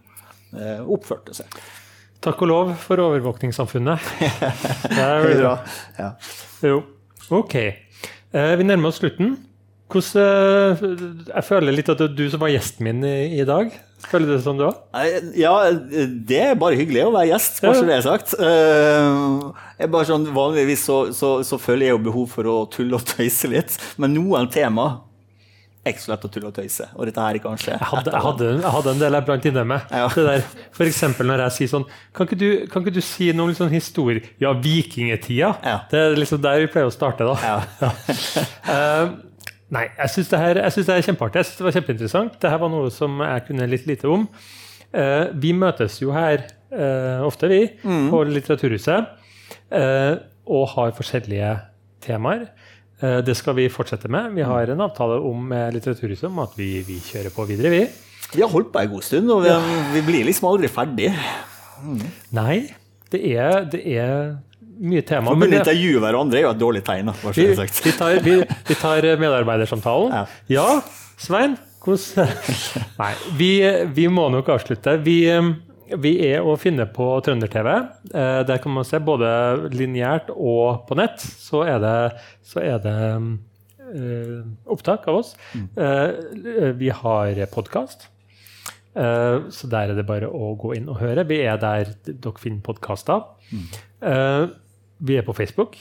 eh, 0.57 0.83
oppførte 0.83 1.35
seg. 1.37 1.59
Takk 2.23 2.41
og 2.43 2.49
lov 2.49 2.71
for 2.81 3.01
overvåkningssamfunnet. 3.03 4.13
Det 4.97 5.03
er 5.03 5.27
bra. 5.37 5.57
Ja. 5.99 6.13
Jo. 6.65 6.81
Ok. 7.37 7.55
Eh, 7.57 8.53
vi 8.57 8.65
nærmer 8.65 8.91
oss 8.91 8.99
slutten. 9.01 9.37
Hvordan, 9.87 10.17
eh, 10.19 11.27
jeg 11.29 11.47
føler 11.47 11.75
litt 11.75 11.91
at 11.93 12.01
det 12.01 12.09
er 12.09 12.15
du 12.17 12.25
som 12.31 12.41
var 12.41 12.51
gjesten 12.51 12.83
min 12.89 13.05
i, 13.07 13.39
i 13.39 13.45
dag. 13.47 13.71
Føler 14.07 14.27
du 14.27 14.33
det 14.35 14.43
som 14.43 14.57
du 14.59 14.65
òg? 14.67 14.81
Ja, 15.39 15.53
det 15.71 16.41
er 16.49 16.59
bare 16.59 16.77
hyggelig 16.77 17.05
å 17.07 17.13
være 17.15 17.31
gjest, 17.31 17.61
kanskje 17.63 17.81
ja. 17.81 17.87
det 17.87 17.95
er 17.95 18.03
sagt. 18.05 18.35
Jeg 19.79 19.91
bare 19.93 20.09
sånn, 20.09 20.27
vanligvis 20.35 20.83
så, 20.85 20.97
så, 21.17 21.31
så, 21.47 21.57
føler 21.61 21.87
jeg 21.87 21.95
jo 21.95 22.03
behov 22.05 22.27
for 22.35 22.51
å 22.51 22.57
tulle 22.71 22.99
og 22.99 23.07
tøyse 23.09 23.49
litt. 23.49 23.79
Men 23.97 24.13
noen 24.13 24.51
tema 24.53 25.06
så 25.95 26.11
lett 26.11 26.25
å 26.27 26.29
tulle 26.31 26.49
og 26.49 26.55
tøyse. 26.55 26.87
Og 26.95 27.07
dette 27.07 27.23
her 27.23 27.39
kanskje 27.43 27.73
Jeg 27.73 27.89
hadde, 27.91 28.11
jeg 28.11 28.23
hadde, 28.25 28.49
jeg 28.59 28.73
hadde 28.75 28.93
en 28.93 29.03
del 29.03 29.17
jeg 29.17 29.27
brant 29.29 29.47
inne 29.51 29.63
med. 29.71 29.93
Ja. 30.01 30.09
Det 30.13 30.25
der, 30.27 30.43
for 30.75 30.89
eksempel 30.89 31.29
når 31.31 31.45
jeg 31.45 31.55
sier 31.57 31.71
sånn 31.71 31.85
Kan 32.15 32.27
ikke 32.27 32.39
du, 32.41 32.49
kan 32.71 32.83
ikke 32.83 32.95
du 32.97 33.03
si 33.05 33.29
noen 33.35 33.55
sånn 33.57 33.71
historie 33.73 34.23
Ja, 34.43 34.51
vikingtida. 34.51 35.53
Ja. 35.63 35.77
Det 35.91 36.03
er 36.03 36.19
liksom 36.19 36.43
der 36.43 36.59
vi 36.65 36.69
pleier 36.73 36.91
å 36.91 36.93
starte, 36.93 37.27
da. 37.27 37.37
Ja. 37.41 37.91
uh, 38.73 39.15
Nei, 39.73 39.83
jeg 39.97 40.13
syns 40.13 40.29
det, 40.31 40.39
det, 40.55 40.93
er 40.93 41.03
kjempeartig. 41.03 41.41
Jeg 41.41 41.47
synes 41.49 41.59
det 41.59 41.65
var 41.65 41.73
kjempeinteressant. 41.75 42.35
Dette 42.39 42.59
var 42.61 42.71
noe 42.71 42.91
som 42.93 43.19
jeg 43.19 43.43
kunne 43.49 43.67
litt 43.67 43.87
lite 43.89 44.07
om. 44.07 44.23
Uh, 44.95 45.27
vi 45.35 45.51
møtes 45.51 45.97
jo 45.99 46.13
her 46.15 46.45
uh, 46.71 47.25
ofte, 47.27 47.49
vi, 47.51 47.65
mm. 47.83 48.05
på 48.13 48.21
Litteraturhuset, 48.29 49.09
uh, 49.75 50.13
og 50.47 50.69
har 50.77 50.95
forskjellige 50.95 51.51
temaer. 52.05 52.47
Det 52.97 53.35
skal 53.37 53.53
vi 53.59 53.67
fortsette 53.69 54.09
med. 54.09 54.31
Vi 54.33 54.45
har 54.47 54.71
en 54.73 54.81
avtale 54.81 55.19
om 55.21 55.51
Litteraturhuset 55.73 56.25
om 56.31 56.39
at 56.41 56.55
vi, 56.57 56.79
vi, 56.87 56.97
kjører 57.03 57.33
på 57.35 57.45
videre, 57.49 57.69
vi. 57.69 57.83
Vi 58.33 58.41
har 58.41 58.49
holdt 58.51 58.71
på 58.73 58.81
en 58.81 58.89
god 58.91 59.05
stund, 59.05 59.29
og 59.31 59.43
vi, 59.45 59.51
ja. 59.51 59.59
vi 59.93 60.01
blir 60.07 60.25
liksom 60.27 60.49
aldri 60.49 60.71
ferdig. 60.71 61.11
Mm. 61.85 62.01
Nei, 62.35 62.57
det 63.13 63.21
er, 63.37 63.61
det 63.69 63.83
er 63.85 64.33
mye 64.77 65.03
tema. 65.05 65.31
For 65.31 65.45
å 65.45 65.49
intervjue 65.49 66.01
hverandre 66.03 66.39
er 66.39 66.45
jo 66.47 66.51
et 66.51 66.61
dårlig 66.61 66.83
tegn. 66.87 67.13
Vi, 67.35 67.47
vi, 67.53 67.93
tar, 67.97 68.17
vi, 68.23 68.35
vi, 68.43 68.77
tar, 68.77 69.07
medarbeidersamtalen. 69.21 70.13
Ja, 70.13 70.25
ja 70.51 70.67
Svein? 71.17 71.57
Hvordan 71.87 72.27
Nei, 73.01 73.13
vi, 73.39 74.07
må 74.11 74.27
nok 74.33 74.49
avslutte. 74.57 74.97
Vi, 75.05 75.21
er 75.95 76.43
å 76.43 76.55
finne 76.59 76.85
på 76.91 77.05
Trønder-TV. 77.23 77.69
Eh, 78.11 78.41
der 78.47 78.59
kan 78.63 78.73
man 78.75 78.85
se 78.87 78.99
både 78.99 79.29
lineært 79.73 80.31
og 80.33 80.87
på 80.89 80.97
nett. 80.99 81.21
Så 81.21 81.63
er 81.67 81.79
det, 81.83 81.97
så 82.45 82.61
er 82.63 82.81
det 82.83 82.97
uh, 83.87 84.43
opptak 84.67 85.07
av 85.07 85.21
oss. 85.21 85.33
Mm. 85.55 85.67
Uh, 85.79 86.71
vi 86.79 86.91
har 86.93 87.43
podkast. 87.53 88.09
Uh, 88.97 89.47
så 89.53 89.69
der 89.69 89.93
er 89.93 89.97
det 89.99 90.07
bare 90.07 90.29
å 90.29 90.55
gå 90.59 90.73
inn 90.77 90.89
og 90.91 90.99
høre. 91.01 91.27
Vi 91.29 91.41
er 91.45 91.59
der 91.61 91.93
dere 92.07 92.41
finner 92.41 92.63
podkaster. 92.65 93.27
Mm. 93.51 94.55
Vi 95.07 95.15
er 95.15 95.25
på 95.25 95.35
Facebook. 95.37 95.77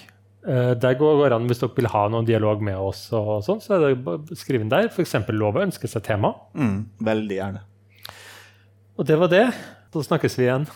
Der 0.47 0.95
går 0.95 1.25
det 1.25 1.35
an, 1.35 1.47
Hvis 1.51 1.59
dere 1.59 1.75
vil 1.75 1.89
ha 1.91 2.05
noen 2.13 2.27
dialog 2.29 2.61
med 2.63 2.79
oss, 2.79 3.09
og 3.17 3.41
sånn, 3.43 3.59
så 3.65 3.75
er 3.75 3.97
det 3.97 4.37
skriv 4.39 4.63
inn 4.63 4.71
der. 4.71 4.87
F.eks. 4.93 5.17
lov 5.35 5.59
å 5.59 5.65
ønske 5.65 5.91
seg 5.91 6.05
tema. 6.07 6.37
Mm, 6.55 6.85
veldig 7.03 7.41
gjerne. 7.41 7.65
Og 8.97 9.09
det 9.09 9.17
var 9.19 9.33
det. 9.33 9.47
Så 9.93 10.03
snakkes 10.03 10.39
vi 10.39 10.43
igjen. 10.49 10.67